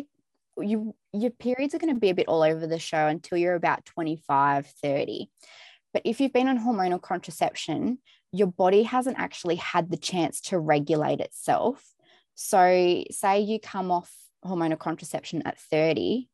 you 0.57 0.95
your 1.13 1.31
periods 1.31 1.73
are 1.73 1.79
going 1.79 1.93
to 1.93 1.99
be 1.99 2.09
a 2.09 2.15
bit 2.15 2.27
all 2.27 2.43
over 2.43 2.67
the 2.67 2.79
show 2.79 3.07
until 3.07 3.37
you're 3.37 3.55
about 3.55 3.85
25 3.85 4.67
30 4.67 5.29
but 5.93 6.01
if 6.05 6.19
you've 6.19 6.33
been 6.33 6.47
on 6.47 6.59
hormonal 6.59 7.01
contraception 7.01 7.97
your 8.33 8.47
body 8.47 8.83
hasn't 8.83 9.19
actually 9.19 9.55
had 9.55 9.91
the 9.91 9.97
chance 9.97 10.41
to 10.41 10.57
regulate 10.57 11.19
itself. 11.19 11.93
So 12.33 13.03
say 13.11 13.41
you 13.41 13.59
come 13.59 13.91
off 13.91 14.11
hormonal 14.43 14.79
contraception 14.79 15.43
at 15.45 15.59
30 15.59 16.27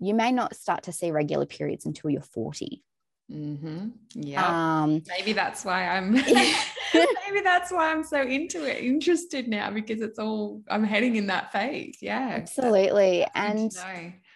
you 0.00 0.12
may 0.12 0.32
not 0.32 0.56
start 0.56 0.82
to 0.82 0.92
see 0.92 1.10
regular 1.10 1.46
periods 1.46 1.86
until 1.86 2.10
you're 2.10 2.20
40 2.20 2.82
Mm-hmm. 3.30 3.88
Yeah. 4.14 4.82
Um, 4.82 5.02
maybe 5.08 5.32
that's 5.32 5.64
why 5.64 5.88
I'm. 5.88 6.12
maybe 6.12 7.40
that's 7.42 7.72
why 7.72 7.90
I'm 7.90 8.04
so 8.04 8.20
into 8.20 8.64
it, 8.64 8.84
interested 8.84 9.48
now 9.48 9.70
because 9.70 10.00
it's 10.00 10.18
all 10.18 10.62
I'm 10.68 10.84
heading 10.84 11.16
in 11.16 11.26
that 11.28 11.50
phase. 11.52 11.98
Yeah. 12.00 12.34
Absolutely, 12.36 13.26
and 13.34 13.72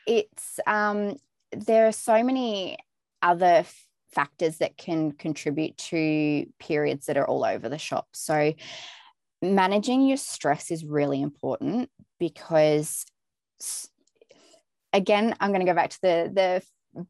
it's 0.07 0.61
um 0.67 1.17
there 1.53 1.87
are 1.87 1.93
so 1.93 2.23
many 2.23 2.79
other 3.23 3.65
factors 4.15 4.59
that 4.59 4.77
can 4.77 5.13
contribute 5.13 5.77
to 5.77 6.47
periods 6.59 7.07
that 7.07 7.17
are 7.17 7.27
all 7.27 7.45
over 7.45 7.69
the 7.69 7.79
shop. 7.79 8.09
So 8.13 8.55
managing 9.43 10.07
your 10.07 10.17
stress 10.17 10.71
is 10.71 10.85
really 10.85 11.23
important 11.23 11.89
because 12.19 13.07
again 14.93 15.35
i'm 15.39 15.51
going 15.51 15.65
to 15.65 15.71
go 15.71 15.75
back 15.75 15.91
to 15.91 16.01
the 16.03 16.31
the 16.35 16.63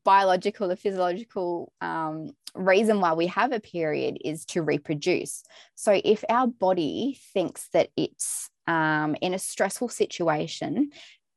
biological 0.04 0.70
or 0.70 0.76
physiological 0.76 1.72
um, 1.80 2.30
reason 2.54 3.00
why 3.00 3.12
we 3.12 3.26
have 3.26 3.52
a 3.52 3.60
period 3.60 4.18
is 4.24 4.44
to 4.46 4.62
reproduce. 4.62 5.42
So 5.74 6.00
if 6.04 6.24
our 6.28 6.46
body 6.46 7.18
thinks 7.32 7.68
that 7.72 7.90
it's 7.96 8.50
um, 8.66 9.16
in 9.20 9.34
a 9.34 9.38
stressful 9.38 9.88
situation, 9.88 10.90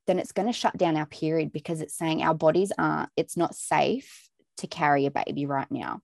then 0.08 0.20
it's 0.20 0.32
going 0.32 0.48
to 0.48 0.54
shut 0.54 0.76
down 0.78 0.98
our 0.98 1.06
period 1.06 1.52
because 1.52 1.82
it's 1.82 1.96
saying 1.96 2.22
our 2.22 2.34
bodies 2.34 2.72
aren't, 2.78 3.10
it's 3.16 3.38
not 3.38 3.56
safe 3.56 4.30
to 4.58 4.68
carry 4.68 5.06
a 5.06 5.12
baby 5.12 5.46
right 5.46 5.70
now. 5.72 6.02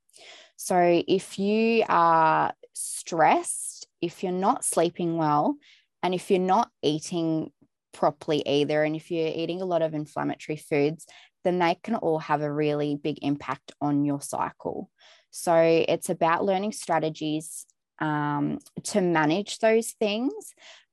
So 0.55 1.03
if 1.07 1.37
you 1.37 1.83
are 1.89 2.53
stressed, 2.73 3.87
if 4.01 4.23
you're 4.23 4.31
not 4.31 4.65
sleeping 4.65 5.17
well, 5.17 5.57
and 6.01 6.13
if 6.13 6.31
you're 6.31 6.39
not 6.39 6.69
eating 6.81 7.51
properly 7.93 8.47
either, 8.47 8.83
and 8.83 8.95
if 8.95 9.11
you're 9.11 9.27
eating 9.27 9.61
a 9.61 9.65
lot 9.65 9.81
of 9.81 9.93
inflammatory 9.93 10.57
foods, 10.57 11.05
then 11.47 11.59
they 11.59 11.75
can 11.81 11.95
all 11.95 12.19
have 12.19 12.41
a 12.41 12.51
really 12.51 12.95
big 12.95 13.19
impact 13.21 13.71
on 13.79 14.03
your 14.03 14.21
cycle. 14.21 14.89
So 15.31 15.55
it's 15.55 16.09
about 16.09 16.43
learning 16.43 16.73
strategies 16.73 17.65
um, 17.99 18.59
to 18.83 19.01
manage 19.01 19.59
those 19.59 19.91
things. 19.91 20.33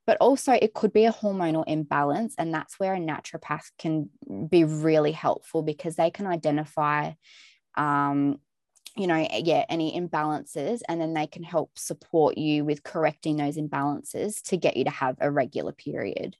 But 0.07 0.17
also, 0.21 0.53
it 0.53 0.73
could 0.73 0.93
be 0.93 1.05
a 1.05 1.11
hormonal 1.11 1.63
imbalance. 1.67 2.35
And 2.37 2.53
that's 2.53 2.79
where 2.79 2.93
a 2.93 2.99
naturopath 2.99 3.71
can 3.79 4.09
be 4.47 4.63
really 4.63 5.11
helpful 5.11 5.63
because 5.63 5.95
they 5.95 6.11
can 6.11 6.27
identify, 6.27 7.13
um, 7.75 8.39
you 8.95 9.07
know, 9.07 9.27
yeah, 9.33 9.65
any 9.67 9.99
imbalances. 9.99 10.81
And 10.87 11.01
then 11.01 11.15
they 11.15 11.25
can 11.25 11.41
help 11.41 11.71
support 11.75 12.37
you 12.37 12.63
with 12.63 12.83
correcting 12.83 13.37
those 13.37 13.57
imbalances 13.57 14.43
to 14.43 14.57
get 14.57 14.77
you 14.77 14.83
to 14.85 14.91
have 14.91 15.17
a 15.19 15.31
regular 15.31 15.71
period. 15.71 16.37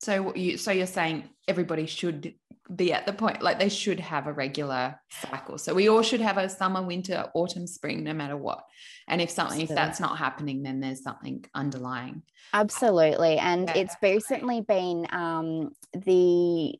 So 0.00 0.34
you 0.34 0.58
so 0.58 0.70
you're 0.70 0.86
saying 0.86 1.24
everybody 1.48 1.86
should 1.86 2.34
be 2.74 2.92
at 2.92 3.06
the 3.06 3.12
point 3.12 3.42
like 3.42 3.58
they 3.58 3.68
should 3.68 4.00
have 4.00 4.26
a 4.26 4.32
regular 4.32 4.98
cycle. 5.10 5.58
So 5.58 5.74
we 5.74 5.88
all 5.88 6.02
should 6.02 6.20
have 6.20 6.38
a 6.38 6.48
summer, 6.48 6.82
winter, 6.82 7.30
autumn, 7.34 7.66
spring, 7.66 8.04
no 8.04 8.14
matter 8.14 8.36
what. 8.36 8.64
And 9.06 9.20
if 9.20 9.30
something 9.30 9.60
Absolutely. 9.60 9.72
if 9.72 9.76
that's 9.76 10.00
not 10.00 10.18
happening, 10.18 10.62
then 10.62 10.80
there's 10.80 11.02
something 11.02 11.44
underlying. 11.54 12.22
Absolutely, 12.52 13.38
and 13.38 13.68
yeah, 13.68 13.78
it's 13.78 13.96
recently 14.02 14.60
been 14.62 15.06
um, 15.10 15.72
the 15.92 16.74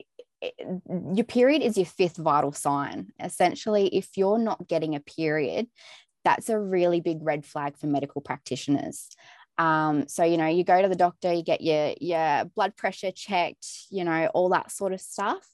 your 1.15 1.25
period 1.25 1.63
is 1.63 1.77
your 1.77 1.87
fifth 1.87 2.17
vital 2.17 2.53
sign. 2.53 3.13
Essentially, 3.23 3.95
if 3.95 4.17
you're 4.17 4.39
not 4.39 4.69
getting 4.69 4.95
a 4.95 5.01
period, 5.01 5.67
that's 6.25 6.49
a 6.49 6.59
really 6.59 7.01
big 7.01 7.19
red 7.21 7.45
flag 7.45 7.77
for 7.77 7.87
medical 7.87 8.21
practitioners. 8.21 9.09
Um, 9.57 10.09
so 10.09 10.25
you 10.25 10.37
know, 10.37 10.47
you 10.47 10.65
go 10.65 10.83
to 10.83 10.89
the 10.89 10.97
doctor, 10.97 11.33
you 11.33 11.43
get 11.43 11.61
your 11.61 11.95
your 12.01 12.45
blood 12.57 12.77
pressure 12.77 13.13
checked, 13.13 13.67
you 13.91 14.05
know, 14.05 14.27
all 14.35 14.49
that 14.51 14.71
sort 14.71 14.93
of 14.93 15.01
stuff. 15.01 15.47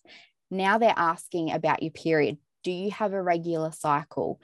Now 0.50 0.78
they're 0.78 0.94
asking 0.96 1.52
about 1.52 1.82
your 1.82 1.92
period. 1.92 2.38
Do 2.64 2.72
you 2.72 2.90
have 2.90 3.12
a 3.12 3.22
regular 3.22 3.72
cycle? 3.72 4.40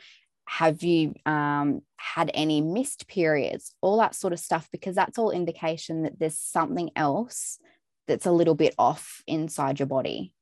Have 0.48 0.82
you 0.82 1.14
um, 1.26 1.80
had 1.96 2.30
any 2.32 2.60
missed 2.60 3.08
periods? 3.08 3.74
All 3.80 3.98
that 3.98 4.14
sort 4.14 4.32
of 4.32 4.38
stuff, 4.38 4.68
because 4.70 4.94
that's 4.94 5.18
all 5.18 5.30
indication 5.30 6.04
that 6.04 6.18
there's 6.18 6.38
something 6.38 6.90
else 6.94 7.58
that's 8.06 8.26
a 8.26 8.32
little 8.32 8.54
bit 8.54 8.74
off 8.78 9.22
inside 9.26 9.80
your 9.80 9.86
body. 9.88 10.32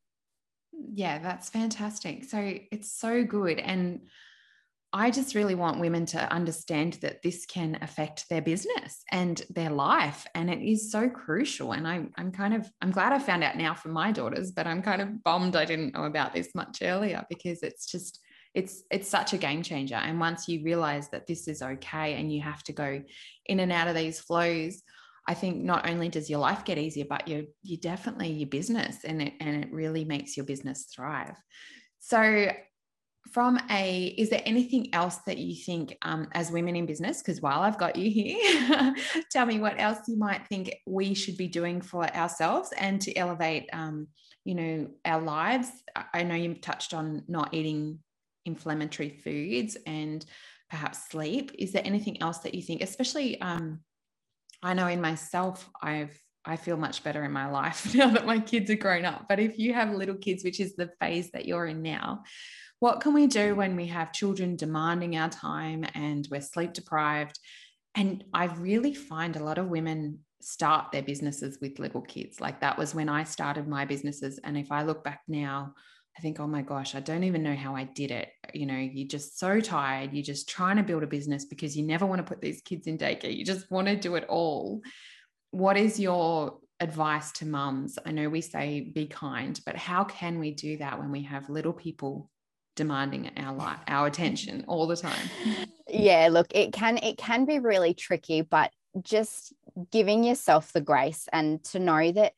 Yeah, 0.93 1.19
that's 1.19 1.49
fantastic. 1.49 2.25
So 2.25 2.39
it's 2.71 2.93
so 2.93 3.25
good. 3.25 3.59
And 3.59 4.03
I 4.97 5.11
just 5.11 5.35
really 5.35 5.57
want 5.57 5.81
women 5.81 6.07
to 6.07 6.33
understand 6.33 6.95
that 7.03 7.21
this 7.21 7.47
can 7.47 7.79
affect 7.83 8.29
their 8.31 8.41
business 8.41 9.03
and 9.11 9.43
their 9.51 9.71
life. 9.71 10.25
And 10.37 10.49
it 10.49 10.63
is 10.63 10.93
so 10.93 11.09
crucial. 11.09 11.73
And 11.73 11.87
I, 11.87 12.07
I'm 12.17 12.31
kind 12.31 12.55
of, 12.55 12.71
I'm 12.81 12.93
glad 12.93 13.13
I 13.13 13.19
found 13.19 13.43
out 13.43 13.57
now 13.57 13.75
from 13.75 13.91
my 13.91 14.13
daughters, 14.13 14.53
but 14.53 14.69
I'm 14.69 14.83
kind 14.83 15.03
of 15.03 15.25
bummed 15.25 15.57
I 15.57 15.65
didn't 15.65 15.95
know 15.95 16.05
about 16.05 16.33
this 16.33 16.55
much 16.55 16.79
earlier 16.81 17.27
because 17.29 17.65
it's 17.65 17.87
just, 17.87 18.21
it's, 18.55 18.85
it's 18.89 19.09
such 19.09 19.33
a 19.33 19.37
game 19.37 19.65
changer. 19.65 19.97
And 19.97 20.21
once 20.21 20.47
you 20.47 20.63
realize 20.63 21.09
that 21.09 21.27
this 21.27 21.49
is 21.49 21.61
okay 21.61 22.15
and 22.15 22.33
you 22.33 22.41
have 22.43 22.63
to 22.63 22.73
go 22.73 23.03
in 23.47 23.59
and 23.59 23.73
out 23.73 23.89
of 23.89 23.97
these 23.97 24.21
flows, 24.21 24.81
I 25.27 25.35
think 25.35 25.57
not 25.65 25.91
only 25.91 26.09
does 26.09 26.31
your 26.31 26.39
life 26.39 26.65
get 26.65 26.79
easier, 26.79 27.07
but 27.09 27.27
you're, 27.27 27.47
you 27.63 27.79
definitely 27.79 28.31
your 28.31 28.49
business 28.49 28.99
and 29.03 29.21
it 29.23 29.33
and 29.41 29.65
it 29.65 29.73
really 29.73 30.05
makes 30.05 30.37
your 30.37 30.47
business 30.47 30.87
thrive. 30.95 31.35
So 31.99 32.53
from 33.33 33.59
a 33.71 34.15
is 34.19 34.31
there 34.31 34.43
anything 34.45 34.93
else 34.95 35.17
that 35.27 35.39
you 35.39 35.55
think 35.55 35.97
um, 36.03 36.29
as 36.33 36.51
women 36.51 36.77
in 36.77 36.87
business 36.87 37.23
because 37.23 37.41
while 37.41 37.61
i've 37.61 37.79
got 37.79 37.97
you 37.97 38.11
here 38.11 38.95
tell 39.31 39.47
me 39.47 39.59
what 39.59 39.79
else 39.79 39.99
you 40.07 40.17
might 40.17 40.47
think 40.47 40.75
we 40.87 41.15
should 41.15 41.37
be 41.37 41.49
doing 41.49 41.81
for 41.81 42.05
ourselves 42.15 42.73
and 42.77 43.01
to 43.01 43.15
elevate 43.17 43.69
um, 43.73 44.07
you 44.45 44.55
know 44.55 44.89
our 45.05 45.21
lives 45.21 45.69
i 46.13 46.23
know 46.23 46.35
you 46.35 46.55
touched 46.55 46.93
on 46.93 47.23
not 47.29 47.53
eating 47.55 47.99
inflammatory 48.45 49.09
foods 49.09 49.77
and 49.87 50.25
perhaps 50.69 51.09
sleep 51.09 51.51
is 51.59 51.73
there 51.73 51.83
anything 51.85 52.21
else 52.21 52.39
that 52.39 52.55
you 52.55 52.63
think 52.63 52.83
especially 52.83 53.41
um, 53.41 53.81
i 54.63 54.75
know 54.75 54.87
in 54.87 55.01
myself 55.01 55.69
i've 55.83 56.19
I 56.47 56.57
feel 56.57 56.77
much 56.77 57.03
better 57.03 57.25
in 57.25 57.33
my 57.33 57.47
life 57.47 57.95
now 57.95 58.11
that 58.11 58.27
my 58.27 58.39
kids 58.39 58.71
are 58.71 58.77
grown 58.77 59.05
up. 59.05 59.27
But 59.29 59.41
if 59.41 59.59
you 59.59 59.73
have 59.73 59.95
little 59.95 60.17
kids, 60.17 60.45
which 60.45 60.61
is 60.61 60.77
the 60.77 60.91
phase 61.01 61.31
that 61.31 61.47
you're 61.47 61.67
in 61.67 61.83
now, 61.83 62.25
what 62.85 63.01
can 63.01 63.15
we 63.15 63.27
do 63.27 63.55
when 63.55 63.77
we 63.77 63.87
have 63.87 64.13
children 64.13 64.57
demanding 64.57 65.17
our 65.17 65.31
time 65.31 65.87
and 65.95 66.29
we're 66.31 66.39
sleep 66.39 66.75
deprived? 66.75 67.39
And 67.95 68.23
I 68.35 68.45
really 68.45 68.93
find 68.93 69.35
a 69.37 69.43
lot 69.43 69.57
of 69.57 69.69
women 69.69 70.19
start 70.43 70.93
their 70.93 71.03
businesses 71.03 71.57
with 71.63 71.79
little 71.79 72.03
kids. 72.03 72.43
Like 72.43 72.61
that 72.61 72.77
was 72.77 72.95
when 72.95 73.09
I 73.09 73.25
started 73.25 73.67
my 73.67 73.87
businesses. 73.87 74.39
And 74.45 74.59
if 74.59 74.71
I 74.71 74.83
look 74.83 75.03
back 75.03 75.23
now, 75.27 75.73
I 76.19 76.21
think, 76.21 76.39
oh 76.41 76.47
my 76.47 76.61
gosh, 76.61 76.95
I 76.95 77.01
don't 77.01 77.25
even 77.25 77.43
know 77.43 77.55
how 77.57 77.75
I 77.75 77.85
did 77.85 78.11
it. 78.11 78.29
You 78.53 78.67
know, 78.67 78.77
you're 78.77 79.09
just 79.09 79.39
so 79.39 79.61
tired. 79.61 80.13
You're 80.13 80.23
just 80.23 80.51
trying 80.51 80.77
to 80.77 80.83
build 80.83 81.05
a 81.05 81.07
business 81.07 81.47
because 81.47 81.75
you 81.75 81.87
never 81.87 82.05
want 82.05 82.19
to 82.19 82.31
put 82.31 82.43
these 82.43 82.61
kids 82.61 82.87
in 82.87 82.99
daycare. 82.99 83.35
You 83.35 83.47
just 83.47 83.71
want 83.71 83.89
to 83.89 83.97
do 83.97 84.17
it 84.17 84.27
all. 84.29 84.83
What 85.53 85.79
is 85.79 85.99
your 85.99 86.59
advice 86.81 87.33
to 87.33 87.47
mums? 87.47 87.99
I 88.05 88.13
know 88.13 88.29
we 88.29 88.43
say 88.43 88.93
be 88.95 89.07
kind, 89.07 89.59
but 89.65 89.75
how 89.75 90.05
can 90.05 90.39
we 90.39 90.51
do 90.51 90.77
that 90.77 90.99
when 90.99 91.11
we 91.11 91.23
have 91.23 91.49
little 91.49 91.73
people 91.73 92.31
demanding 92.75 93.31
our 93.37 93.55
life, 93.55 93.79
our 93.89 94.07
attention 94.07 94.65
all 94.69 94.87
the 94.87 94.97
time. 94.97 95.31
Yeah, 95.89 96.29
look, 96.31 96.49
it 96.55 96.73
can 96.73 96.99
it 96.99 97.19
can 97.19 97.45
be 97.45 97.59
really 97.59 97.95
tricky, 97.95 98.41
but 98.41 98.71
just 99.03 99.53
giving 99.91 100.25
yourself 100.25 100.73
the 100.73 100.81
grace 100.81 101.29
and 101.33 101.63
to 101.65 101.79
know 101.79 102.13
that 102.13 102.33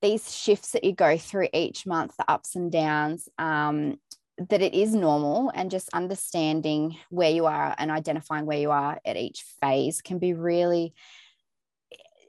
these 0.00 0.34
shifts 0.34 0.72
that 0.72 0.84
you 0.84 0.92
go 0.92 1.16
through 1.16 1.48
each 1.52 1.86
month, 1.86 2.16
the 2.16 2.30
ups 2.30 2.56
and 2.56 2.72
downs, 2.72 3.28
um, 3.38 3.98
that 4.38 4.62
it 4.62 4.74
is 4.74 4.94
normal 4.94 5.50
and 5.54 5.70
just 5.70 5.88
understanding 5.92 6.96
where 7.10 7.30
you 7.30 7.46
are 7.46 7.74
and 7.78 7.90
identifying 7.90 8.46
where 8.46 8.58
you 8.58 8.70
are 8.70 9.00
at 9.04 9.16
each 9.16 9.44
phase 9.60 10.00
can 10.00 10.18
be 10.18 10.32
really 10.32 10.94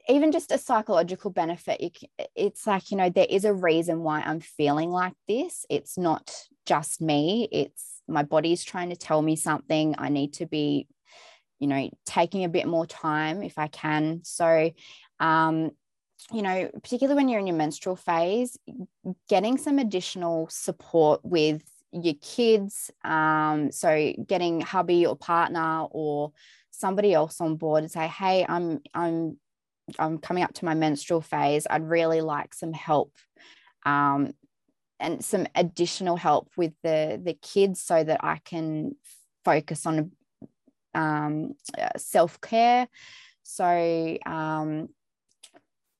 even 0.06 0.32
just 0.32 0.52
a 0.52 0.58
psychological 0.58 1.30
benefit 1.30 1.96
it's 2.36 2.66
like 2.66 2.90
you 2.90 2.96
know 2.96 3.08
there 3.08 3.26
is 3.28 3.46
a 3.46 3.54
reason 3.54 4.00
why 4.00 4.20
i'm 4.20 4.40
feeling 4.40 4.90
like 4.90 5.14
this 5.26 5.64
it's 5.70 5.96
not 5.96 6.30
just 6.66 7.00
me. 7.00 7.48
It's 7.50 8.00
my 8.08 8.22
body's 8.22 8.64
trying 8.64 8.90
to 8.90 8.96
tell 8.96 9.22
me 9.22 9.36
something. 9.36 9.94
I 9.98 10.08
need 10.08 10.34
to 10.34 10.46
be 10.46 10.88
you 11.60 11.68
know 11.68 11.88
taking 12.04 12.44
a 12.44 12.48
bit 12.48 12.66
more 12.66 12.86
time 12.86 13.42
if 13.42 13.58
i 13.58 13.68
can. 13.68 14.20
So 14.24 14.70
um 15.20 15.70
you 16.32 16.42
know 16.42 16.70
particularly 16.82 17.16
when 17.16 17.28
you're 17.28 17.40
in 17.40 17.46
your 17.46 17.56
menstrual 17.56 17.96
phase 17.96 18.58
getting 19.28 19.58
some 19.58 19.78
additional 19.78 20.48
support 20.48 21.20
with 21.22 21.62
your 21.92 22.14
kids 22.22 22.90
um 23.04 23.70
so 23.70 24.12
getting 24.26 24.62
hubby 24.62 25.04
or 25.04 25.16
partner 25.16 25.82
or 25.90 26.32
somebody 26.70 27.12
else 27.12 27.40
on 27.42 27.56
board 27.56 27.82
and 27.82 27.92
say 27.92 28.08
hey 28.08 28.44
i'm 28.48 28.80
i'm 28.94 29.36
i'm 29.98 30.18
coming 30.18 30.42
up 30.42 30.52
to 30.54 30.64
my 30.64 30.74
menstrual 30.74 31.20
phase. 31.20 31.66
I'd 31.68 31.88
really 31.88 32.20
like 32.20 32.54
some 32.54 32.72
help 32.72 33.12
um, 33.84 34.32
and 35.04 35.24
some 35.24 35.46
additional 35.54 36.16
help 36.16 36.50
with 36.56 36.72
the 36.82 37.20
the 37.22 37.34
kids 37.34 37.80
so 37.80 38.02
that 38.02 38.20
i 38.22 38.40
can 38.44 38.94
focus 39.44 39.86
on 39.86 40.10
um, 40.94 41.54
uh, 41.78 41.88
self-care. 41.96 42.88
So 43.42 44.18
um, 44.24 44.88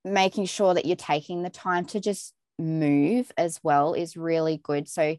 making 0.04 0.46
sure 0.46 0.74
that 0.74 0.86
you're 0.86 0.96
taking 0.96 1.42
the 1.42 1.50
time 1.50 1.84
to 1.86 2.00
just 2.00 2.32
move 2.58 3.30
as 3.36 3.60
well 3.62 3.94
is 3.94 4.16
really 4.16 4.60
good. 4.62 4.88
So 4.88 5.16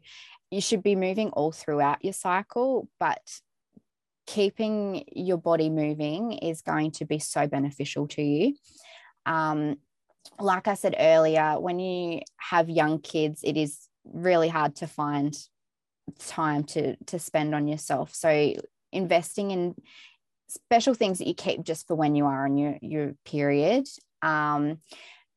you 0.50 0.60
should 0.60 0.82
be 0.82 0.96
moving 0.96 1.30
all 1.30 1.52
throughout 1.52 2.04
your 2.04 2.12
cycle 2.12 2.88
but 3.00 3.40
keeping 4.26 5.04
your 5.12 5.38
body 5.38 5.70
moving 5.70 6.32
is 6.32 6.62
going 6.62 6.90
to 6.90 7.04
be 7.04 7.18
so 7.18 7.46
beneficial 7.46 8.08
to 8.08 8.22
you. 8.22 8.56
Um, 9.24 9.76
like 10.38 10.68
i 10.68 10.74
said 10.74 10.94
earlier 10.98 11.58
when 11.58 11.78
you 11.78 12.20
have 12.36 12.68
young 12.68 12.98
kids 13.00 13.40
it 13.44 13.56
is 13.56 13.88
really 14.04 14.48
hard 14.48 14.76
to 14.76 14.86
find 14.86 15.36
time 16.18 16.64
to 16.64 16.96
to 17.06 17.18
spend 17.18 17.54
on 17.54 17.68
yourself. 17.68 18.14
So 18.14 18.54
investing 18.92 19.50
in 19.50 19.74
special 20.48 20.94
things 20.94 21.18
that 21.18 21.26
you 21.26 21.34
keep 21.34 21.64
just 21.64 21.86
for 21.86 21.96
when 21.96 22.14
you 22.14 22.26
are 22.26 22.44
on 22.44 22.56
your 22.56 22.78
your 22.80 23.14
period. 23.24 23.86
Um, 24.22 24.78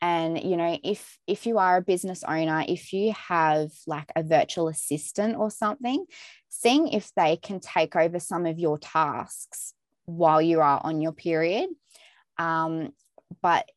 and 0.02 0.42
you 0.42 0.56
know 0.56 0.78
if 0.84 1.18
if 1.28 1.46
you 1.46 1.58
are 1.58 1.78
a 1.78 1.82
business 1.82 2.24
owner 2.24 2.64
if 2.70 2.94
you 2.94 3.12
have 3.12 3.70
like 3.86 4.10
a 4.16 4.24
virtual 4.24 4.70
assistant 4.70 5.36
or 5.36 5.52
something 5.52 6.06
seeing 6.48 6.88
if 6.88 7.12
they 7.18 7.36
can 7.36 7.60
take 7.60 7.98
over 7.98 8.18
some 8.18 8.46
of 8.46 8.58
your 8.60 8.78
tasks 8.78 9.74
while 10.06 10.42
you 10.42 10.62
are 10.62 10.80
on 10.84 11.02
your 11.02 11.12
period. 11.12 11.70
Um, 12.38 12.94
but 13.42 13.70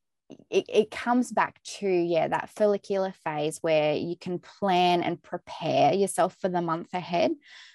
it, 0.51 0.65
it 0.69 0.91
comes 0.91 1.33
back 1.33 1.63
to 1.63 1.89
yeah 1.89 2.29
that 2.29 2.51
follicular 2.51 3.13
phase 3.25 3.59
where 3.61 3.95
you 3.95 4.17
can 4.17 4.39
plan 4.39 5.03
and 5.03 5.23
prepare 5.23 5.93
yourself 5.95 6.37
for 6.41 6.49
the 6.49 6.63
month 6.63 6.95
ahead. 6.95 7.33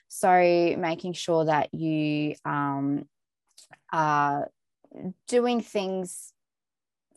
So 0.08 0.30
making 0.78 1.14
sure 1.14 1.46
that 1.46 1.74
you 1.74 2.36
um, 2.46 3.06
are 3.92 4.50
doing 5.28 5.62
things 5.62 6.34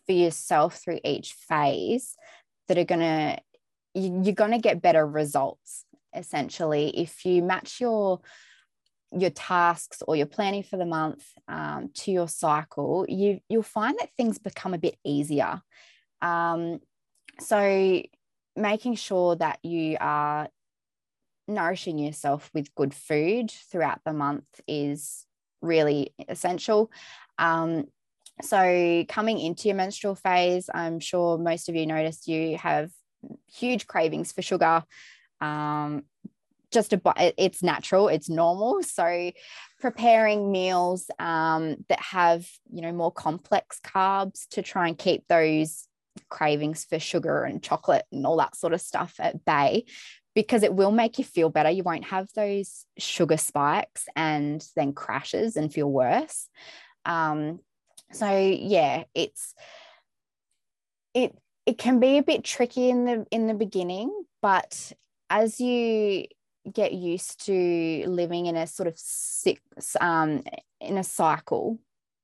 for 0.07 0.13
yourself 0.13 0.77
through 0.77 1.01
each 1.05 1.35
phase 1.35 2.17
that 2.69 2.79
are 2.79 2.85
going 2.85 3.01
to 3.01 3.39
you're 3.95 4.35
going 4.35 4.53
to 4.53 4.59
get 4.59 4.83
better 4.83 5.07
results 5.07 5.85
essentially 6.15 6.89
if 6.97 7.25
you 7.25 7.43
match 7.43 7.81
your 7.81 8.21
your 9.19 9.31
tasks 9.31 10.03
or 10.07 10.15
your 10.17 10.27
planning 10.27 10.63
for 10.63 10.77
the 10.77 10.87
month 10.87 11.25
um, 11.49 11.91
to 11.95 12.11
your 12.11 12.29
cycle 12.29 13.05
you 13.09 13.41
you'll 13.49 13.63
find 13.63 13.99
that 13.99 14.11
things 14.17 14.39
become 14.39 14.75
a 14.75 14.79
bit 14.79 14.97
easier 15.05 15.61
um, 16.23 16.79
so 17.39 18.03
making 18.57 18.95
sure 18.95 19.37
that 19.37 19.59
you 19.65 19.97
are 20.01 20.49
nourishing 21.49 21.99
yourself 21.99 22.51
with 22.55 22.75
good 22.75 22.95
food 22.95 23.51
throughout 23.51 24.01
the 24.05 24.13
month 24.13 24.45
is 24.67 25.27
really 25.61 26.15
essential. 26.29 26.91
Um, 27.39 27.87
so, 28.43 29.05
coming 29.09 29.39
into 29.39 29.69
your 29.69 29.77
menstrual 29.77 30.15
phase, 30.15 30.71
I'm 30.73 31.01
sure 31.01 31.37
most 31.37 31.69
of 31.69 31.77
you 31.77 31.87
noticed 31.87 32.29
you 32.29 32.57
have 32.57 32.91
huge 33.53 33.87
cravings 33.87 34.33
for 34.33 34.41
sugar. 34.41 34.83
Um, 35.41 36.05
just 36.71 36.93
a 36.93 37.01
it's 37.37 37.63
natural 37.63 38.09
it's 38.09 38.29
normal 38.29 38.83
so 38.83 39.31
preparing 39.81 40.53
meals 40.53 41.11
um, 41.19 41.77
that 41.89 42.01
have 42.01 42.47
you 42.73 42.83
know 42.83 42.93
more 42.93 43.13
complex 43.13 43.81
carbs 43.83 44.47
to 44.49 44.63
try 44.63 44.89
and 44.89 44.99
keep 44.99 45.27
those 45.29 45.87
cravings 46.29 46.85
for 46.85 46.99
sugar 46.99 47.45
and 47.45 47.63
chocolate 47.63 48.05
and 48.13 48.27
all 48.27 48.37
that 48.37 48.57
sort 48.57 48.73
of 48.73 48.81
stuff 48.81 49.15
at 49.19 49.45
bay 49.45 49.85
because 50.35 50.63
it 50.63 50.75
will 50.75 50.93
make 50.93 51.19
you 51.19 51.25
feel 51.25 51.49
better. 51.49 51.71
You 51.71 51.83
won't 51.83 52.05
have 52.05 52.29
those 52.35 52.87
sugar 52.99 53.37
spikes 53.37 54.07
and 54.15 54.65
then 54.77 54.93
crashes 54.93 55.57
and 55.57 55.73
feel 55.73 55.91
worse. 55.91 56.49
Um, 57.05 57.61
so 58.13 58.37
yeah, 58.37 59.05
it's 59.15 59.55
it 61.15 61.37
it 61.67 61.79
can 61.79 62.01
be 62.01 62.19
a 62.19 62.23
bit 62.23 62.45
tricky 62.45 62.91
in 62.91 63.05
the 63.05 63.27
in 63.31 63.47
the 63.47 63.55
beginning, 63.55 64.13
but 64.43 64.93
as 65.29 65.61
you 65.61 66.27
get 66.73 66.93
used 66.93 67.47
to 67.47 68.05
living 68.07 68.47
in 68.47 68.57
a 68.57 68.67
sort 68.67 68.87
of 68.87 68.99
six 68.99 69.61
um, 70.01 70.43
in 70.81 70.99
a 70.99 71.05
cycle, 71.05 71.79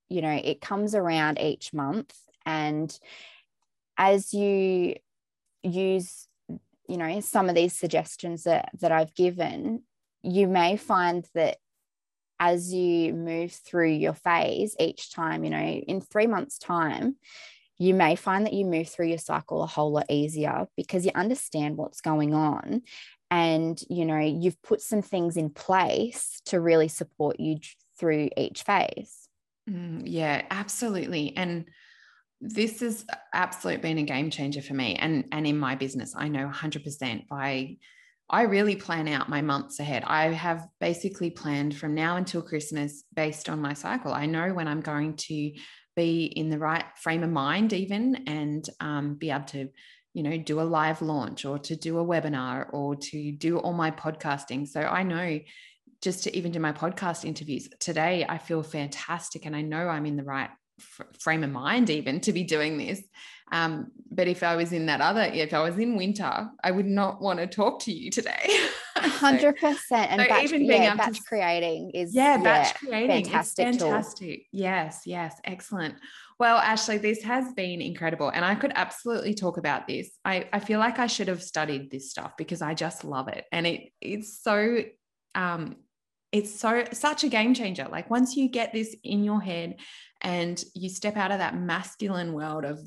you 0.09 0.22
know, 0.22 0.40
it 0.42 0.61
comes 0.61 0.94
around 0.94 1.38
each 1.38 1.72
month, 1.72 2.14
and 2.44 2.99
as 3.99 4.33
you 4.35 4.94
use 5.62 6.29
you 6.88 6.96
know 6.96 7.20
some 7.20 7.49
of 7.49 7.55
these 7.55 7.72
suggestions 7.72 8.44
that 8.44 8.70
that 8.81 8.92
I've 8.92 9.14
given 9.14 9.83
you 10.22 10.46
may 10.46 10.77
find 10.77 11.27
that 11.35 11.59
as 12.38 12.72
you 12.72 13.12
move 13.14 13.53
through 13.53 13.90
your 13.90 14.12
phase 14.12 14.77
each 14.79 15.12
time 15.12 15.44
you 15.44 15.51
know 15.51 15.59
in 15.59 16.01
3 16.01 16.27
months 16.27 16.59
time 16.59 17.16
you 17.79 17.92
may 17.92 18.16
find 18.16 18.46
that 18.46 18.55
you 18.55 18.64
move 18.64 18.88
through 18.88 19.07
your 19.07 19.18
cycle 19.18 19.62
a 19.62 19.66
whole 19.66 19.92
lot 19.92 20.07
easier 20.09 20.66
because 20.77 21.05
you 21.05 21.12
understand 21.14 21.77
what's 21.77 22.01
going 22.01 22.35
on 22.35 22.83
and 23.31 23.81
you 23.89 24.05
know 24.05 24.19
you've 24.19 24.61
put 24.62 24.81
some 24.81 25.03
things 25.03 25.37
in 25.37 25.51
place 25.51 26.41
to 26.47 26.61
really 26.61 26.89
support 26.89 27.41
you 27.41 27.59
through 27.99 28.29
each 28.37 28.62
phase. 28.62 29.29
Mm, 29.69 30.03
yeah 30.05 30.43
absolutely 30.51 31.37
and 31.37 31.67
this 32.41 32.81
has 32.81 33.05
absolutely 33.35 33.83
been 33.83 33.99
a 33.99 34.05
game 34.05 34.31
changer 34.31 34.62
for 34.62 34.75
me 34.75 34.95
and 34.95 35.25
and 35.33 35.47
in 35.47 35.59
my 35.59 35.75
business 35.75 36.15
i 36.17 36.29
know 36.29 36.49
100% 36.49 37.27
by 37.27 37.77
i 38.31 38.43
really 38.43 38.77
plan 38.77 39.09
out 39.09 39.29
my 39.29 39.43
months 39.43 39.81
ahead. 39.81 40.05
I 40.07 40.27
have 40.27 40.69
basically 40.79 41.31
planned 41.31 41.77
from 41.77 41.95
now 41.95 42.17
until 42.17 42.43
christmas 42.43 43.03
based 43.12 43.49
on 43.49 43.61
my 43.61 43.73
cycle. 43.73 44.12
I 44.12 44.27
know 44.27 44.55
when 44.55 44.69
i'm 44.69 44.83
going 44.83 45.17
to 45.17 45.53
be 45.97 46.27
in 46.27 46.51
the 46.51 46.59
right 46.59 46.85
frame 46.97 47.25
of 47.25 47.31
mind 47.31 47.73
even 47.73 48.25
and 48.29 48.69
um, 48.81 49.15
be 49.15 49.31
able 49.31 49.47
to 49.47 49.69
you 50.16 50.22
know 50.22 50.38
do 50.38 50.62
a 50.62 50.62
live 50.62 51.02
launch 51.02 51.44
or 51.44 51.59
to 51.59 51.76
do 51.76 51.98
a 51.98 52.05
webinar 52.05 52.72
or 52.72 52.96
to 52.96 53.33
do 53.33 53.59
all 53.59 53.74
my 53.74 53.90
podcasting. 53.90 54.66
So 54.66 54.81
i 54.81 55.02
know 55.02 55.40
just 56.00 56.24
to 56.24 56.35
even 56.35 56.52
do 56.52 56.59
my 56.59 56.72
podcast 56.72 57.26
interviews 57.26 57.68
today 57.81 58.24
i 58.26 58.38
feel 58.38 58.62
fantastic 58.62 59.44
and 59.44 59.55
i 59.55 59.61
know 59.61 59.88
i'm 59.88 60.07
in 60.07 60.16
the 60.16 60.24
right 60.24 60.48
frame 61.20 61.44
of 61.44 61.50
mind 61.50 61.88
even 61.90 62.20
to 62.20 62.33
be 62.33 62.44
doing 62.44 62.76
this. 62.79 63.02
Um, 63.52 63.92
but 64.11 64.26
if 64.26 64.42
i 64.42 64.57
was 64.57 64.72
in 64.72 64.87
that 64.87 65.02
other 65.02 65.22
if 65.22 65.52
i 65.52 65.61
was 65.61 65.79
in 65.79 65.96
winter 65.96 66.48
i 66.64 66.70
would 66.70 66.87
not 66.87 67.20
want 67.20 67.38
to 67.38 67.46
talk 67.46 67.81
to 67.83 67.92
you 67.92 68.11
today 68.11 68.48
100% 69.16 69.92
and 69.92 70.20
so 70.20 70.29
batch, 70.29 70.44
even 70.44 70.66
being 70.66 70.83
yeah, 70.83 70.94
batch 70.94 71.16
to, 71.18 71.22
creating 71.24 71.90
is 71.90 72.14
yeah 72.14 72.37
batch 72.37 72.74
yeah, 72.83 72.88
creating 72.88 73.24
fantastic 73.24 73.66
fantastic 73.66 74.38
tool. 74.38 74.44
yes 74.52 75.02
yes 75.07 75.40
excellent. 75.44 75.94
Well 76.38 76.59
ashley 76.59 76.98
this 76.98 77.22
has 77.22 77.52
been 77.55 77.81
incredible 77.81 78.29
and 78.29 78.44
i 78.44 78.55
could 78.55 78.72
absolutely 78.74 79.35
talk 79.35 79.57
about 79.57 79.87
this. 79.87 80.11
I, 80.24 80.48
I 80.52 80.61
feel 80.61 80.79
like 80.79 80.98
i 80.98 81.07
should 81.07 81.29
have 81.29 81.42
studied 81.42 81.90
this 81.90 82.11
stuff 82.11 82.37
because 82.37 82.62
i 82.62 82.74
just 82.74 83.05
love 83.05 83.29
it 83.29 83.44
and 83.52 83.66
it 83.66 83.90
it's 84.00 84.42
so 84.42 84.83
um, 85.35 85.76
it's 86.33 86.59
so 86.59 86.85
such 86.92 87.24
a 87.24 87.29
game 87.29 87.55
changer. 87.55 87.87
Like 87.90 88.11
once 88.11 88.37
you 88.37 88.48
get 88.48 88.72
this 88.72 88.94
in 89.05 89.22
your 89.22 89.40
head 89.40 89.76
and 90.20 90.62
you 90.74 90.88
step 90.88 91.16
out 91.16 91.31
of 91.31 91.38
that 91.38 91.57
masculine 91.57 92.33
world 92.33 92.64
of 92.64 92.81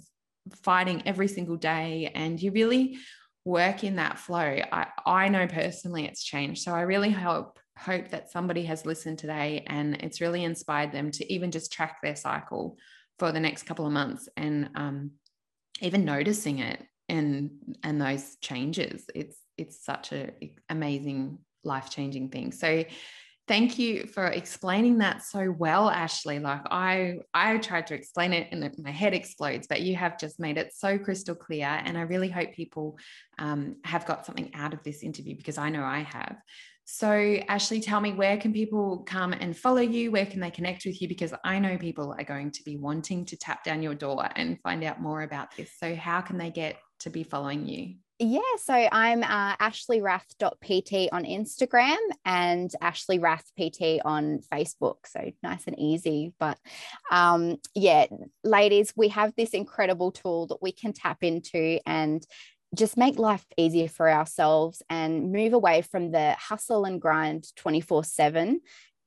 fighting 0.64 1.04
every 1.06 1.28
single 1.28 1.56
day 1.56 2.12
and 2.14 2.42
you 2.42 2.52
really 2.52 2.98
work 3.46 3.84
in 3.84 3.96
that 3.96 4.20
flow, 4.20 4.60
I, 4.72 4.88
I 5.06 5.30
know 5.30 5.48
personally 5.48 6.06
it's 6.06 6.24
changed. 6.24 6.62
So 6.64 6.74
I 6.74 6.82
really 6.82 7.12
hope 7.12 7.60
hope 7.78 8.10
that 8.10 8.30
somebody 8.30 8.66
has 8.66 8.86
listened 8.86 9.18
today 9.18 9.64
and 9.68 9.96
it's 10.02 10.20
really 10.20 10.44
inspired 10.44 10.92
them 10.92 11.10
to 11.12 11.34
even 11.34 11.50
just 11.50 11.72
track 11.72 11.98
their 12.04 12.16
cycle 12.16 12.78
for 13.20 13.32
the 13.32 13.40
next 13.40 13.64
couple 13.64 13.86
of 13.86 13.94
months 13.94 14.28
and 14.36 14.70
um, 14.76 15.12
even 15.80 16.04
noticing 16.04 16.60
it 16.60 16.84
and 17.08 17.52
and 17.84 18.02
those 18.02 18.36
changes. 18.42 19.06
It's 19.16 19.38
it's 19.58 19.84
such 19.84 20.12
a 20.12 20.32
amazing 20.70 21.40
life 21.64 21.90
changing 21.90 22.30
thing. 22.30 22.52
So 22.52 22.84
thank 23.50 23.80
you 23.80 24.06
for 24.06 24.28
explaining 24.28 25.00
that 25.00 25.24
so 25.24 25.52
well 25.58 25.90
ashley. 25.90 26.38
Like 26.38 26.62
i 26.70 27.16
i 27.34 27.58
tried 27.58 27.88
to 27.88 27.96
explain 27.96 28.32
it 28.32 28.48
and 28.52 28.72
my 28.78 28.92
head 28.92 29.16
explodes 29.16 29.66
but 29.66 29.82
you 29.82 29.96
have 29.96 30.20
just 30.20 30.40
made 30.40 30.58
it 30.58 30.72
so 30.74 31.00
crystal 31.00 31.36
clear. 31.36 31.82
And 31.84 31.98
i 31.98 32.02
really 32.02 32.30
hope 32.30 32.54
people 32.54 32.98
um, 33.40 33.78
have 33.84 34.06
got 34.06 34.26
something 34.26 34.52
out 34.54 34.74
of 34.74 34.84
this 34.84 35.02
interview 35.02 35.36
because 35.36 35.58
i 35.58 35.70
know 35.70 35.84
i 35.84 36.02
have. 36.02 36.38
So 36.86 37.10
ashley 37.48 37.82
tell 37.82 38.00
me 38.00 38.14
where 38.14 38.38
can 38.38 38.54
people 38.54 39.00
come 39.00 39.34
and 39.34 39.58
follow 39.58 39.82
you? 39.82 40.12
Where 40.12 40.28
can 40.28 40.40
they 40.40 40.52
connect 40.52 40.86
with 40.86 41.02
you? 41.02 41.08
Because 41.08 41.34
i 41.44 41.58
know 41.58 41.76
people 41.76 42.16
are 42.18 42.24
going 42.24 42.52
to 42.52 42.64
be 42.64 42.78
wanting 42.78 43.26
to 43.26 43.36
tap 43.36 43.64
down 43.64 43.82
your 43.82 43.96
door 43.96 44.30
and 44.36 44.62
find 44.62 44.84
out 44.84 45.02
more 45.02 45.24
about 45.24 45.56
this. 45.58 45.72
So 45.76 45.96
how 45.96 46.22
can 46.22 46.38
they 46.38 46.52
get 46.52 46.78
to 47.00 47.10
be 47.10 47.24
following 47.24 47.68
you 47.68 47.96
yeah, 48.20 48.40
so 48.58 48.74
I'm 48.74 49.24
uh, 49.24 49.56
ashleywrath.pt 49.58 51.10
on 51.14 51.24
Instagram 51.24 51.98
and 52.26 52.70
Ashley 52.82 53.18
Rath 53.18 53.50
PT 53.58 54.02
on 54.04 54.42
Facebook. 54.52 54.98
So 55.06 55.32
nice 55.42 55.66
and 55.68 55.80
easy. 55.80 56.34
But 56.38 56.58
um, 57.12 57.58
yeah, 57.76 58.08
ladies, 58.44 58.92
we 58.98 59.08
have 59.10 59.34
this 59.38 59.52
incredible 59.52 60.12
tool 60.12 60.48
that 60.48 60.62
we 60.62 60.74
can 60.74 60.92
tap 60.92 61.24
into 61.24 61.80
and 61.86 62.26
just 62.76 62.98
make 62.98 63.18
life 63.18 63.46
easier 63.58 63.88
for 63.88 64.10
ourselves 64.10 64.84
and 64.90 65.32
move 65.32 65.54
away 65.54 65.82
from 65.82 66.12
the 66.12 66.36
hustle 66.38 66.86
and 66.86 67.02
grind 67.02 67.46
24 67.56 68.04
7 68.04 68.62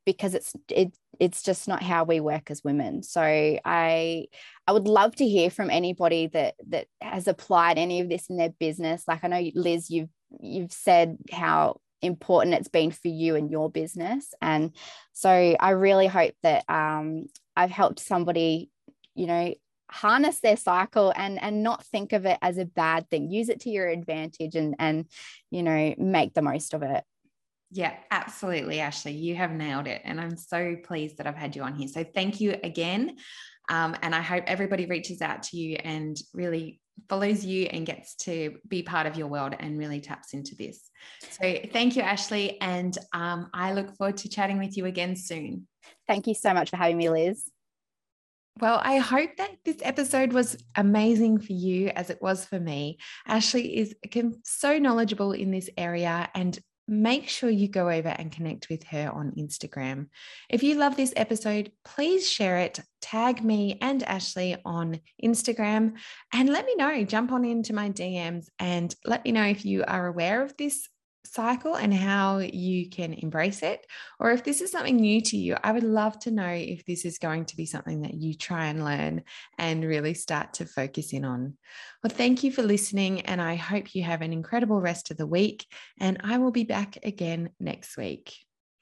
because 0.04 0.34
it's 0.34 0.52
it, 0.68 0.94
it's 1.20 1.42
just 1.42 1.68
not 1.68 1.82
how 1.82 2.04
we 2.04 2.20
work 2.20 2.50
as 2.50 2.64
women. 2.64 3.02
So 3.02 3.22
i 3.22 4.26
i 4.66 4.72
would 4.72 4.88
love 4.88 5.14
to 5.16 5.28
hear 5.28 5.50
from 5.50 5.70
anybody 5.70 6.28
that 6.28 6.54
that 6.68 6.86
has 7.00 7.28
applied 7.28 7.78
any 7.78 8.00
of 8.00 8.08
this 8.08 8.28
in 8.28 8.36
their 8.36 8.50
business. 8.50 9.04
Like 9.06 9.24
i 9.24 9.28
know 9.28 9.50
liz 9.54 9.90
you've 9.90 10.10
you've 10.40 10.72
said 10.72 11.18
how 11.30 11.80
important 12.00 12.54
it's 12.54 12.68
been 12.68 12.90
for 12.90 13.08
you 13.08 13.36
and 13.36 13.50
your 13.50 13.70
business. 13.70 14.34
And 14.40 14.72
so 15.12 15.30
i 15.30 15.70
really 15.70 16.06
hope 16.06 16.34
that 16.42 16.64
um, 16.68 17.26
i've 17.56 17.70
helped 17.70 18.00
somebody 18.00 18.70
you 19.14 19.26
know 19.26 19.54
harness 19.92 20.40
their 20.40 20.56
cycle 20.56 21.12
and 21.14 21.40
and 21.42 21.62
not 21.62 21.84
think 21.84 22.14
of 22.14 22.24
it 22.24 22.38
as 22.40 22.56
a 22.56 22.64
bad 22.64 23.08
thing. 23.10 23.30
Use 23.30 23.50
it 23.50 23.60
to 23.60 23.70
your 23.70 23.88
advantage 23.88 24.54
and 24.54 24.74
and 24.78 25.06
you 25.50 25.62
know 25.62 25.94
make 25.98 26.32
the 26.32 26.42
most 26.42 26.72
of 26.74 26.82
it 26.82 27.04
yeah, 27.74 27.94
absolutely, 28.10 28.80
Ashley. 28.80 29.12
You 29.12 29.34
have 29.36 29.50
nailed 29.50 29.86
it. 29.86 30.02
And 30.04 30.20
I'm 30.20 30.36
so 30.36 30.76
pleased 30.84 31.16
that 31.16 31.26
I've 31.26 31.36
had 31.36 31.56
you 31.56 31.62
on 31.62 31.74
here. 31.74 31.88
So 31.88 32.04
thank 32.04 32.38
you 32.38 32.54
again. 32.62 33.16
Um, 33.70 33.96
and 34.02 34.14
I 34.14 34.20
hope 34.20 34.44
everybody 34.46 34.84
reaches 34.84 35.22
out 35.22 35.44
to 35.44 35.56
you 35.56 35.76
and 35.76 36.14
really 36.34 36.82
follows 37.08 37.46
you 37.46 37.64
and 37.64 37.86
gets 37.86 38.14
to 38.16 38.58
be 38.68 38.82
part 38.82 39.06
of 39.06 39.16
your 39.16 39.26
world 39.26 39.54
and 39.58 39.78
really 39.78 40.02
taps 40.02 40.34
into 40.34 40.54
this. 40.54 40.90
So 41.30 41.60
thank 41.72 41.96
you, 41.96 42.02
Ashley. 42.02 42.60
And 42.60 42.96
um, 43.14 43.48
I 43.54 43.72
look 43.72 43.96
forward 43.96 44.18
to 44.18 44.28
chatting 44.28 44.58
with 44.58 44.76
you 44.76 44.84
again 44.84 45.16
soon. 45.16 45.66
Thank 46.06 46.26
you 46.26 46.34
so 46.34 46.52
much 46.52 46.68
for 46.68 46.76
having 46.76 46.98
me, 46.98 47.08
Liz. 47.08 47.50
Well, 48.60 48.82
I 48.84 48.98
hope 48.98 49.30
that 49.38 49.50
this 49.64 49.78
episode 49.80 50.34
was 50.34 50.58
amazing 50.76 51.38
for 51.38 51.54
you 51.54 51.88
as 51.88 52.10
it 52.10 52.20
was 52.20 52.44
for 52.44 52.60
me. 52.60 52.98
Ashley 53.26 53.78
is 53.78 53.94
so 54.44 54.78
knowledgeable 54.78 55.32
in 55.32 55.50
this 55.50 55.70
area 55.78 56.28
and 56.34 56.58
make 56.88 57.28
sure 57.28 57.50
you 57.50 57.68
go 57.68 57.88
over 57.88 58.08
and 58.08 58.32
connect 58.32 58.68
with 58.68 58.84
her 58.84 59.10
on 59.10 59.32
Instagram. 59.38 60.08
If 60.48 60.62
you 60.62 60.74
love 60.74 60.96
this 60.96 61.12
episode, 61.16 61.72
please 61.84 62.28
share 62.28 62.58
it, 62.58 62.80
tag 63.00 63.44
me 63.44 63.78
and 63.80 64.02
Ashley 64.02 64.56
on 64.64 65.00
Instagram, 65.22 65.94
and 66.32 66.48
let 66.48 66.66
me 66.66 66.74
know. 66.74 67.04
Jump 67.04 67.32
on 67.32 67.44
into 67.44 67.72
my 67.72 67.90
DMs 67.90 68.46
and 68.58 68.94
let 69.04 69.24
me 69.24 69.32
know 69.32 69.44
if 69.44 69.64
you 69.64 69.84
are 69.86 70.06
aware 70.06 70.42
of 70.42 70.56
this 70.56 70.88
cycle 71.24 71.74
and 71.74 71.92
how 71.92 72.38
you 72.38 72.88
can 72.88 73.12
embrace 73.14 73.62
it. 73.62 73.86
Or 74.18 74.30
if 74.30 74.44
this 74.44 74.60
is 74.60 74.70
something 74.70 74.96
new 74.96 75.20
to 75.22 75.36
you, 75.36 75.56
I 75.62 75.72
would 75.72 75.84
love 75.84 76.18
to 76.20 76.30
know 76.30 76.48
if 76.48 76.84
this 76.84 77.04
is 77.04 77.18
going 77.18 77.46
to 77.46 77.56
be 77.56 77.66
something 77.66 78.02
that 78.02 78.14
you 78.14 78.34
try 78.34 78.66
and 78.66 78.84
learn 78.84 79.22
and 79.58 79.84
really 79.84 80.14
start 80.14 80.54
to 80.54 80.66
focus 80.66 81.12
in 81.12 81.24
on. 81.24 81.56
Well, 82.02 82.12
thank 82.14 82.42
you 82.42 82.52
for 82.52 82.62
listening, 82.62 83.22
and 83.22 83.40
I 83.40 83.54
hope 83.54 83.94
you 83.94 84.02
have 84.02 84.22
an 84.22 84.32
incredible 84.32 84.80
rest 84.80 85.10
of 85.10 85.16
the 85.16 85.26
week. 85.26 85.66
And 86.00 86.20
I 86.24 86.38
will 86.38 86.52
be 86.52 86.64
back 86.64 86.98
again 87.02 87.50
next 87.60 87.96
week. 87.96 88.34